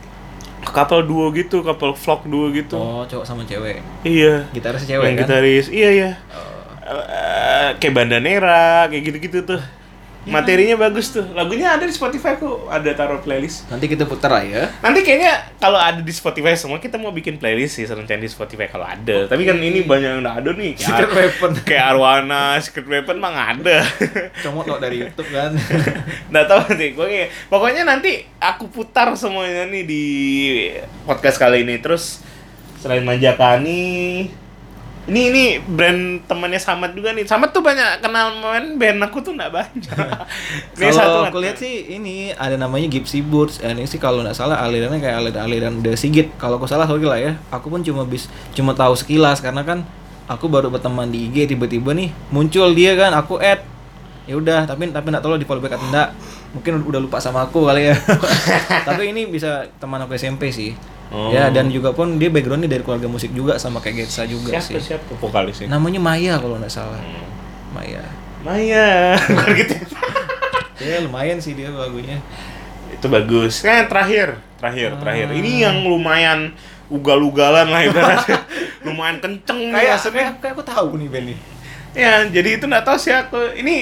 couple 0.63 1.03
duo 1.03 1.27
gitu 1.31 1.59
couple 1.59 1.91
vlog 1.91 2.21
duo 2.23 2.47
gitu 2.49 2.77
Oh, 2.77 3.01
cowok 3.03 3.25
sama 3.25 3.41
cewek. 3.43 3.81
iya 4.01 4.45
Gitaris 4.51 4.85
yang 4.85 5.01
cewek 5.01 5.07
kan? 5.09 5.19
gitaris 5.19 5.65
iya 5.67 5.89
iya 5.91 6.11
Oh. 6.29 6.49
Eh, 6.91 7.69
kayak 7.77 7.93
Bandanera 7.95 8.85
kayak 8.85 9.03
gitu-gitu 9.03 9.39
tuh 9.45 9.57
Ya. 9.57 9.80
Materinya 10.21 10.77
bagus 10.77 11.09
tuh 11.09 11.25
lagunya 11.33 11.73
ada 11.73 11.81
di 11.81 11.93
Spotify 11.93 12.37
kok 12.37 12.69
ada 12.69 12.93
taruh 12.93 13.17
playlist 13.25 13.65
Nanti 13.71 13.87
kita 13.87 14.05
putar 14.05 14.29
lah 14.29 14.43
ya. 14.43 14.63
Nanti 14.83 15.01
kayaknya 15.01 15.55
kalau 15.57 15.79
ada 15.79 16.03
di 16.03 16.13
Spotify 16.13 16.53
semua 16.59 16.77
kita 16.77 16.99
mau 16.99 17.15
bikin 17.15 17.39
playlist 17.39 17.79
sih 17.79 17.85
rencana 17.87 18.19
di 18.19 18.27
Spotify 18.27 18.67
kalau 18.67 18.83
ada. 18.83 19.25
Tapi 19.31 19.47
kan 19.47 19.57
ini 19.57 19.87
banyak 19.87 20.09
yang 20.17 20.21
udah 20.21 20.35
ada 20.43 20.51
nih. 20.51 20.75
Kayak 20.75 20.87
Secret 20.91 21.11
Weapon. 21.15 21.51
Kayak 21.69 21.85
Arwana, 21.95 22.43
Secret 22.59 22.87
Weapon 22.91 23.17
mah 23.17 23.29
nggak 23.31 23.49
ada. 23.61 23.77
Comot 24.43 24.65
lo 24.67 24.77
dari 24.77 25.01
YouTube 25.01 25.29
kan. 25.31 25.55
Nggak 26.31 26.45
tahu 26.47 26.59
nanti. 26.67 26.87
Pokoknya, 26.95 27.25
pokoknya 27.47 27.83
nanti 27.87 28.11
aku 28.39 28.67
putar 28.67 29.15
semuanya 29.15 29.67
nih 29.67 29.83
di 29.87 30.05
podcast 31.07 31.39
kali 31.39 31.63
ini. 31.63 31.79
Terus 31.79 32.19
selain 32.83 33.05
Manjakani, 33.07 34.27
ini 35.09 35.21
ini 35.33 35.43
brand 35.57 36.21
temannya 36.29 36.61
Samad 36.61 36.93
juga 36.93 37.09
nih. 37.15 37.25
Samad 37.25 37.49
tuh 37.49 37.65
banyak 37.65 38.05
kenal 38.05 38.37
main 38.37 38.77
band 38.77 39.01
aku 39.01 39.17
tuh 39.25 39.33
nggak 39.33 39.49
banyak. 39.49 39.97
Kalau 40.77 41.25
aku 41.25 41.41
lihat 41.41 41.57
sih 41.57 41.97
ini 41.97 42.29
ada 42.37 42.53
namanya 42.53 42.85
Gypsy 42.85 43.25
Boots. 43.25 43.57
Eh, 43.65 43.73
Ini 43.73 43.89
sih 43.89 43.97
kalau 43.97 44.21
nggak 44.21 44.37
salah 44.37 44.61
alirannya 44.61 45.01
kayak 45.01 45.17
aliran-aliran 45.25 45.81
The 45.81 45.97
Sigit. 45.97 46.37
Kalau 46.37 46.61
aku 46.61 46.69
salah 46.69 46.85
sorry 46.85 47.05
lah 47.05 47.17
ya. 47.17 47.33
Aku 47.49 47.73
pun 47.73 47.81
cuma 47.81 48.05
bis 48.05 48.29
cuma 48.53 48.77
tahu 48.77 48.93
sekilas 48.93 49.41
karena 49.41 49.65
kan 49.65 49.81
aku 50.29 50.45
baru 50.47 50.71
berteman 50.71 51.09
di 51.09 51.27
IG 51.27 51.51
tiba-tiba 51.51 51.91
nih 51.91 52.13
muncul 52.31 52.71
dia 52.71 52.95
kan 52.95 53.11
aku 53.11 53.35
add 53.41 53.67
ya 54.29 54.39
udah 54.39 54.63
tapi 54.63 54.87
tapi 54.87 55.11
nggak 55.11 55.19
tahu 55.19 55.35
lo 55.35 55.39
di 55.41 55.43
follow 55.43 55.59
back 55.59 55.75
atau 55.75 55.87
enggak 55.91 56.09
mungkin 56.55 56.71
udah 56.87 56.99
lupa 57.03 57.17
sama 57.19 57.43
aku 57.43 57.67
kali 57.67 57.91
ya 57.91 57.95
tapi 58.87 59.11
ini 59.11 59.27
bisa 59.27 59.67
teman 59.81 59.99
aku 59.99 60.15
SMP 60.15 60.55
sih 60.55 60.71
Oh. 61.11 61.27
ya 61.27 61.51
dan 61.51 61.67
juga 61.67 61.91
pun 61.91 62.15
dia 62.15 62.31
backgroundnya 62.31 62.71
dari 62.71 62.81
keluarga 62.81 63.03
musik 63.05 63.35
juga 63.35 63.59
sama 63.59 63.83
kayak 63.83 64.07
Getsa 64.07 64.23
juga 64.23 64.55
siapa 64.55 64.79
sih 64.79 64.95
siapa 64.95 65.11
vokalisnya? 65.19 65.67
namanya 65.67 65.99
Maya 65.99 66.39
kalau 66.39 66.55
nggak 66.55 66.71
salah 66.71 66.95
Hmm. 67.03 67.27
Maya 67.75 67.99
Maya, 68.41 69.19
bukan 69.21 69.51
gitu. 69.59 69.75
ya 70.79 70.97
lumayan 71.03 71.37
sih 71.37 71.53
dia 71.53 71.69
lagunya 71.69 72.17
itu 72.89 73.05
bagus. 73.05 73.61
Kan 73.61 73.85
terakhir, 73.85 74.41
terakhir, 74.57 74.97
terakhir. 74.97 75.27
Ah. 75.29 75.37
Ini 75.37 75.51
yang 75.61 75.77
lumayan 75.85 76.57
ugal-ugalan 76.87 77.69
lah 77.69 77.81
ibaratnya. 77.85 78.41
lumayan 78.87 79.21
kenceng 79.21 79.69
nih 79.69 79.77
kayak 79.77 79.93
maksudnya. 79.93 80.15
kayak, 80.17 80.33
kayak 80.41 80.53
aku 80.57 80.63
tahu 80.65 80.89
nih 80.97 81.07
band 81.07 81.25
nih 81.29 81.37
Ya, 81.91 82.13
jadi 82.25 82.49
itu 82.55 82.65
nggak 82.65 82.81
tahu 82.81 82.97
sih 82.97 83.11
aku. 83.11 83.37
Ini 83.53 83.75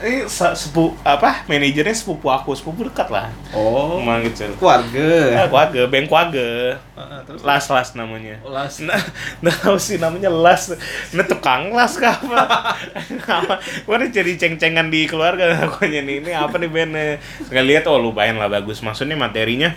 ini 0.00 0.24
se- 0.24 0.56
sepu 0.56 0.96
apa? 1.00 1.44
Manajernya 1.44 1.92
sepupu 1.92 2.26
aku, 2.26 2.56
sepupu 2.56 2.88
dekat 2.88 3.12
lah. 3.12 3.28
oh 3.52 4.00
Emang 4.00 4.24
gitu. 4.24 4.48
keluarga 4.56 5.44
Kuage, 5.46 5.82
Beng 5.88 6.08
Kuage. 6.08 6.76
Ah, 6.96 7.20
terus 7.24 7.44
Las 7.44 7.68
Las 7.68 7.92
namanya. 7.92 8.40
Oh, 8.40 8.48
Las. 8.48 8.80
Nah, 8.86 8.96
nggak 9.44 9.56
tahu 9.60 9.76
sih 9.76 10.00
namanya 10.00 10.32
Las. 10.32 10.72
Nah, 11.12 11.24
tukang 11.24 11.72
Las 11.76 12.00
kah 12.00 12.16
apa? 12.16 12.76
apa? 13.44 13.54
Gua 13.84 14.00
udah 14.00 14.08
jadi 14.08 14.36
ceng-cengan 14.36 14.88
di 14.88 15.04
keluarga 15.04 15.52
pokoknya 15.68 16.00
nih. 16.02 16.24
Ini 16.24 16.30
apa 16.36 16.56
nih 16.56 16.68
bandnya? 16.72 17.20
Sekali 17.44 17.66
lihat 17.76 17.84
oh 17.88 18.00
lumayan 18.00 18.40
lah 18.40 18.48
bagus. 18.48 18.80
Maksudnya 18.80 19.16
materinya 19.16 19.72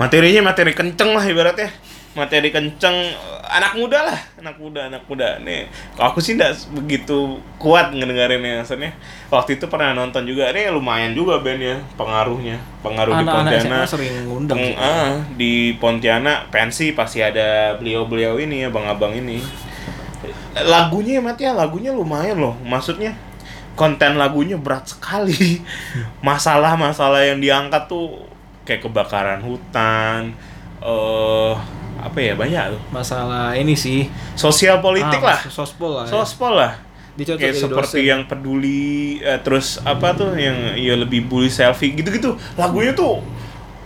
materinya 0.00 0.52
materi 0.52 0.72
kenceng 0.72 1.12
lah 1.12 1.24
ibaratnya. 1.24 1.68
Materi 2.12 2.52
kenceng 2.52 3.16
anak 3.48 3.72
muda 3.72 4.04
lah, 4.04 4.20
anak 4.36 4.60
muda, 4.60 4.92
anak 4.92 5.02
muda. 5.08 5.40
Nih, 5.40 5.64
kalau 5.96 6.12
aku 6.12 6.20
sih 6.20 6.36
tidak 6.36 6.56
begitu 6.76 7.40
kuat 7.56 7.88
ngedengerinnya 7.92 8.60
maksudnya. 8.60 8.92
Waktu 9.32 9.56
itu 9.56 9.64
pernah 9.68 9.96
nonton 9.96 10.28
juga, 10.28 10.52
nih 10.52 10.68
lumayan 10.68 11.16
juga 11.16 11.40
bandnya, 11.40 11.80
pengaruhnya, 11.96 12.60
pengaruh 12.84 13.16
di 13.16 13.24
anak-anak 13.24 13.52
SMA 13.56 13.60
Pontianak. 13.64 13.88
sering 13.88 14.14
ngundang 14.28 14.56
Peng- 14.60 14.76
sih. 14.76 14.76
ah, 14.76 15.12
di 15.40 15.52
Pontianak 15.80 16.52
pensi 16.52 16.92
pasti 16.92 17.24
ada 17.24 17.80
beliau-beliau 17.80 18.36
ini 18.36 18.64
ya 18.64 18.68
bang-abang 18.68 19.16
ini 19.16 19.40
lagunya 20.52 21.18
ya 21.18 21.32
ya 21.40 21.52
lagunya 21.56 21.90
lumayan 21.90 22.38
loh 22.38 22.54
maksudnya 22.62 23.16
konten 23.72 24.20
lagunya 24.20 24.54
berat 24.60 24.84
sekali 24.84 25.64
masalah-masalah 26.26 27.24
yang 27.24 27.40
diangkat 27.40 27.88
tuh 27.88 28.28
kayak 28.68 28.84
kebakaran 28.84 29.40
hutan 29.42 30.36
eh 30.84 31.54
apa 32.02 32.18
ya 32.18 32.34
banyak 32.34 32.74
tuh. 32.74 32.80
Masalah 32.90 33.54
ini 33.54 33.72
sih. 33.72 34.06
Sosial 34.34 34.78
politik 34.78 35.18
Ah, 35.18 35.34
lah. 35.34 35.40
sospol 35.46 35.90
lah 35.96 36.04
ya. 36.04 36.12
sospol 36.12 36.52
lah. 36.54 36.72
Dicocok 37.12 37.38
kayak 37.38 37.54
seperti 37.54 37.98
dosen. 37.98 38.08
yang 38.08 38.20
peduli 38.24 38.92
eh, 39.18 39.36
terus 39.38 39.76
apa 39.82 40.12
tuh 40.12 40.32
yang 40.32 40.56
ya 40.74 40.96
lebih 40.96 41.24
bully 41.24 41.46
selfie 41.46 41.92
gitu-gitu. 41.92 42.34
Lagunya 42.54 42.90
tuh 42.92 43.20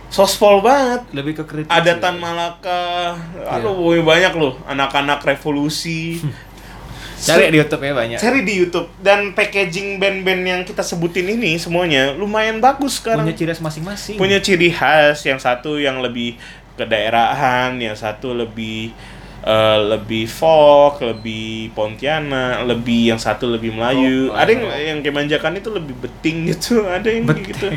sospol 0.07 0.59
banget. 0.59 1.03
Lebih 1.11 1.33
ke 1.35 1.43
kritik 1.43 1.67
ada 1.67 1.91
sih. 1.91 1.99
Tan 1.99 2.15
Malaka, 2.17 3.19
Iya. 3.35 3.59
aduh 3.59 3.75
woi, 3.77 3.99
banyak 3.99 4.31
loh. 4.31 4.55
Anak-anak 4.63 5.19
revolusi. 5.21 6.23
cari 7.17 7.49
di 7.49 7.57
YouTube 7.57 7.81
ya 7.81 7.93
banyak. 7.93 8.15
Cari 8.15 8.39
di 8.41 8.53
YouTube. 8.55 8.87
Dan 8.97 9.33
packaging 9.33 9.97
band-band 9.97 10.41
yang 10.43 10.61
kita 10.63 10.79
sebutin 10.79 11.27
ini 11.27 11.57
semuanya 11.57 12.13
lumayan 12.13 12.61
bagus 12.61 13.01
sekarang. 13.01 13.25
punya 13.25 13.35
ciri 13.35 13.51
khas 13.51 13.59
masing-masing. 13.59 14.15
Punya 14.15 14.39
ciri 14.39 14.69
khas, 14.69 15.19
yang 15.21 15.35
satu 15.35 15.75
yang 15.75 15.99
lebih 15.99 16.39
kedaerahan, 16.77 17.75
yang 17.81 17.97
satu 17.97 18.37
lebih 18.37 18.93
eh, 19.41 19.79
lebih 19.81 20.29
folk, 20.29 21.01
lebih 21.01 21.73
Pontianak, 21.73 22.63
lebih 22.69 23.11
yang 23.11 23.19
satu 23.19 23.49
lebih 23.49 23.73
Melayu. 23.73 24.31
Oh, 24.31 24.37
ada 24.37 24.53
yang 24.53 24.65
yang 24.71 24.99
kemanjakan 25.01 25.57
itu 25.57 25.69
lebih 25.73 25.97
beting 25.97 26.53
gitu, 26.53 26.85
ada 26.95 27.09
yang 27.09 27.25
kayak 27.25 27.43
gitu. 27.51 27.67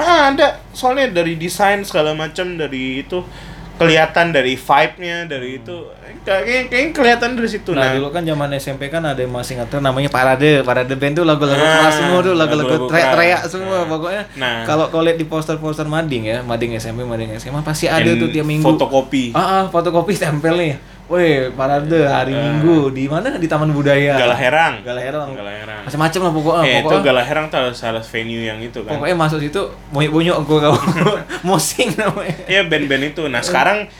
Ah, 0.00 0.34
ada. 0.34 0.58
Soalnya 0.74 1.22
dari 1.22 1.38
desain 1.38 1.80
segala 1.86 2.12
macam 2.12 2.58
dari 2.58 3.06
itu 3.06 3.22
kelihatan 3.80 4.26
dari 4.28 4.60
vibe-nya, 4.60 5.24
dari 5.24 5.56
itu 5.56 5.76
kayak 6.20 6.68
kayaknya 6.68 6.92
kelihatan 6.92 7.28
dari 7.32 7.48
situ. 7.48 7.72
Nah, 7.72 7.96
dulu 7.96 8.12
kan 8.12 8.20
zaman 8.28 8.52
SMP 8.60 8.92
kan 8.92 9.00
ada 9.00 9.16
yang 9.16 9.32
masih 9.32 9.56
ngetrend 9.56 9.80
namanya 9.80 10.12
Parade. 10.12 10.60
Parade 10.60 10.92
band 10.92 11.16
tuh 11.16 11.24
lagu-lagu 11.24 11.56
Ah, 11.56 11.88
keras 11.88 11.94
semua 11.96 12.18
tuh, 12.20 12.34
lagu-lagu 12.36 12.74
teriak-teriak 12.92 13.42
semua 13.48 13.88
pokoknya. 13.88 14.22
Nah. 14.36 14.68
kalau 14.68 14.92
kalau 14.92 15.02
lihat 15.08 15.16
di 15.16 15.24
poster-poster 15.24 15.88
mading 15.88 16.28
ya, 16.28 16.38
mading 16.44 16.76
SMP, 16.76 17.08
mading 17.08 17.32
SMA 17.40 17.64
pasti 17.64 17.88
ada 17.88 18.04
And 18.04 18.20
tuh 18.20 18.28
tiap 18.28 18.44
minggu. 18.44 18.64
Fotokopi. 18.68 19.32
Ah, 19.32 19.40
ah, 19.40 19.62
fotokopi 19.72 20.12
tempel 20.20 20.56
Woi, 21.10 21.50
parade 21.58 22.06
hari 22.06 22.30
Minggu 22.30 22.94
di 22.94 23.10
mana? 23.10 23.34
Di 23.34 23.50
Taman 23.50 23.74
Budaya. 23.74 24.14
Galah 24.14 24.38
Herang. 24.38 24.74
Galah 24.86 25.02
Herang. 25.02 25.34
Galah 25.34 25.54
Herang. 25.58 25.82
Macam-macam 25.82 26.20
lah 26.22 26.32
pokoknya. 26.38 26.62
eh, 26.62 26.70
itu 26.70 26.86
pokoknya, 26.86 27.02
Galah 27.02 27.24
Herang 27.26 27.46
tuh 27.50 27.58
harus 27.74 28.06
venue 28.14 28.46
yang 28.46 28.62
itu 28.62 28.78
kan. 28.86 28.94
pokoknya 28.94 29.16
masuk 29.18 29.42
situ 29.42 29.58
bonyok-bonyok 29.90 30.36
gua 30.46 30.58
kau. 30.70 30.76
Mosing 31.50 31.98
namanya. 31.98 32.36
Iya 32.46 32.62
band-band 32.70 33.04
itu. 33.10 33.26
Nah 33.26 33.42
sekarang 33.42 33.90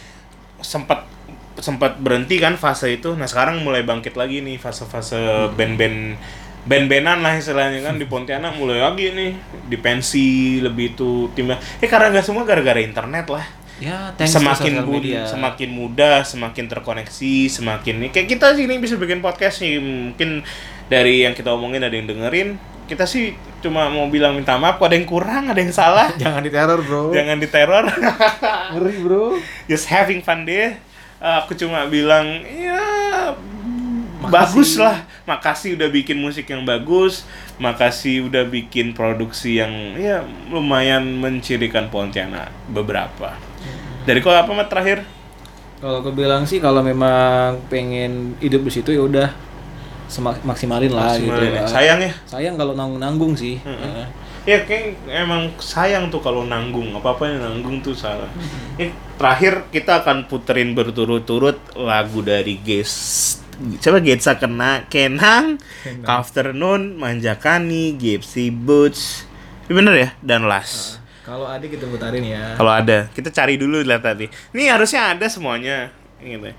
sempat 0.62 1.10
sempat 1.58 1.98
berhenti 1.98 2.38
kan 2.38 2.54
fase 2.54 2.94
itu. 2.94 3.18
Nah 3.18 3.26
sekarang 3.26 3.66
mulai 3.66 3.82
bangkit 3.82 4.14
lagi 4.14 4.46
nih 4.46 4.62
fase-fase 4.62 5.50
band-band 5.58 6.14
band-bandan 6.60 7.26
lah 7.26 7.34
istilahnya 7.34 7.80
kan 7.80 7.98
di 7.98 8.06
Pontianak 8.06 8.54
mulai 8.54 8.84
lagi 8.84 9.10
nih 9.16 9.32
di 9.66 9.76
pensi 9.82 10.62
lebih 10.62 10.94
itu 10.94 11.26
timnya. 11.34 11.58
Eh 11.82 11.90
karena 11.90 12.14
nggak 12.14 12.22
semua 12.22 12.46
gara-gara 12.46 12.78
internet 12.78 13.26
lah. 13.26 13.42
Ya, 13.80 14.12
semakin 14.28 14.72
bud- 14.84 15.00
semakin 15.26 15.68
mudah, 15.72 16.16
semakin 16.22 16.64
terkoneksi, 16.68 17.34
semakin 17.48 17.94
nih 17.96 18.10
kayak 18.12 18.28
kita 18.28 18.52
sini 18.52 18.76
bisa 18.76 19.00
bikin 19.00 19.24
podcast 19.24 19.64
nih 19.64 19.80
mungkin 19.80 20.44
dari 20.86 21.24
yang 21.24 21.32
kita 21.32 21.48
omongin 21.48 21.80
ada 21.80 21.96
yang 21.96 22.04
dengerin. 22.04 22.60
Kita 22.84 23.06
sih 23.06 23.32
cuma 23.62 23.86
mau 23.86 24.10
bilang 24.10 24.34
minta 24.34 24.58
maaf, 24.58 24.76
kok 24.76 24.90
ada 24.90 24.98
yang 24.98 25.06
kurang, 25.06 25.46
ada 25.48 25.62
yang 25.62 25.70
salah. 25.70 26.10
Jangan 26.22 26.42
diteror, 26.42 26.82
Bro. 26.82 27.14
Jangan 27.14 27.36
diteror. 27.38 27.84
Ngeri, 28.74 28.94
Bro. 29.00 29.24
just 29.70 29.86
having 29.86 30.20
fun 30.20 30.42
deh. 30.42 30.74
Eh, 31.20 31.36
aku 31.38 31.54
cuma 31.54 31.86
bilang 31.86 32.42
ya. 32.44 32.80
Bagus 34.30 34.78
lah. 34.78 35.04
Makasih 35.26 35.76
udah 35.76 35.88
bikin 35.90 36.16
musik 36.22 36.46
yang 36.48 36.62
bagus. 36.62 37.26
Makasih 37.58 38.30
udah 38.30 38.46
bikin 38.46 38.94
produksi 38.96 39.58
yang 39.58 39.98
ya 39.98 40.24
lumayan 40.48 41.18
mencirikan 41.18 41.90
Pontianak 41.90 42.54
beberapa. 42.70 43.36
Dari 44.06 44.18
kau 44.24 44.32
apa 44.32 44.48
mat 44.54 44.70
terakhir? 44.70 45.04
Kalau 45.80 46.00
aku 46.04 46.12
bilang 46.12 46.44
sih 46.44 46.60
kalau 46.62 46.80
memang 46.80 47.60
pengen 47.72 48.36
hidup 48.40 48.64
di 48.68 48.72
situ 48.72 48.92
ya 48.92 49.02
udah 49.04 49.28
maksimalin 50.44 50.92
lah 50.92 51.16
gitu. 51.16 51.40
Ya. 51.40 51.64
Sayang 51.68 52.00
ya. 52.00 52.12
Sayang 52.26 52.54
kalau 52.56 52.72
nanggung 52.74 53.00
nanggung 53.00 53.32
sih. 53.36 53.58
Mm-mm. 53.60 54.06
Eh, 54.06 54.08
Ya 54.48 54.64
kayak 54.64 55.04
emang 55.04 55.52
sayang 55.60 56.08
tuh 56.08 56.24
kalau 56.24 56.48
nanggung 56.48 56.96
apa-apa 56.96 57.28
yang 57.28 57.44
nanggung 57.44 57.84
tuh 57.84 57.92
salah. 57.92 58.28
Eh, 58.80 58.88
terakhir 59.20 59.68
kita 59.68 60.00
akan 60.00 60.24
puterin 60.32 60.72
berturut-turut 60.72 61.60
lagu 61.76 62.24
dari 62.24 62.56
Ges. 62.64 63.36
Coba 63.60 64.00
Getsa 64.00 64.40
kena 64.40 64.88
Kenang, 64.88 65.60
Afternoon, 66.08 66.96
Manjakani, 66.96 67.92
Gypsy 68.00 68.48
Boots. 68.48 69.28
Ini 69.68 69.72
bener 69.76 69.94
ya? 69.94 70.08
Dan 70.24 70.48
Las. 70.48 70.96
Kalau 71.22 71.44
ada 71.44 71.62
kita 71.68 71.84
putarin 71.86 72.24
ya. 72.24 72.56
Kalau 72.56 72.72
ada, 72.72 73.12
kita 73.12 73.28
cari 73.28 73.60
dulu 73.60 73.84
lah 73.84 74.00
tadi. 74.00 74.26
Ini 74.56 74.72
harusnya 74.72 75.12
ada 75.12 75.28
semuanya. 75.28 75.92
Gitu. 76.18 76.56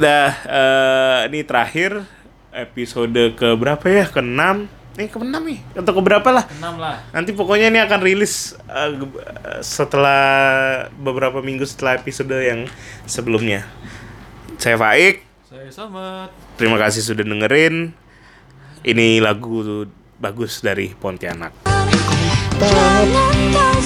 Dah, 0.00 0.32
eh, 0.48 1.18
ini 1.28 1.44
terakhir 1.44 2.02
episode 2.50 3.36
ke 3.36 3.48
berapa 3.54 3.84
ya? 3.84 4.08
Ke 4.08 4.24
6 4.24 4.84
Eh, 4.94 5.10
ke 5.10 5.18
6 5.18 5.42
nih. 5.42 5.58
Atau 5.74 5.90
ke 5.98 6.02
berapa 6.06 6.28
lah? 6.30 6.46
Enam 6.54 6.78
lah. 6.78 7.02
Nanti 7.10 7.34
pokoknya 7.34 7.66
ini 7.66 7.82
akan 7.82 7.98
rilis 7.98 8.54
uh, 8.70 8.94
uh, 8.94 9.58
setelah 9.58 10.22
beberapa 10.94 11.42
minggu 11.42 11.66
setelah 11.66 11.98
episode 11.98 12.30
yang 12.30 12.70
sebelumnya. 13.02 13.66
Saya 14.54 14.78
Faik, 14.78 15.26
Saya 15.54 15.70
Samat. 15.70 16.34
terima 16.58 16.74
kasih 16.82 17.14
sudah 17.14 17.22
dengerin. 17.22 17.94
Ini 18.82 19.22
lagu 19.22 19.86
bagus 20.18 20.58
dari 20.58 20.90
Pontianak. 20.98 21.54
Jangan 22.58 23.38
kau 23.54 23.78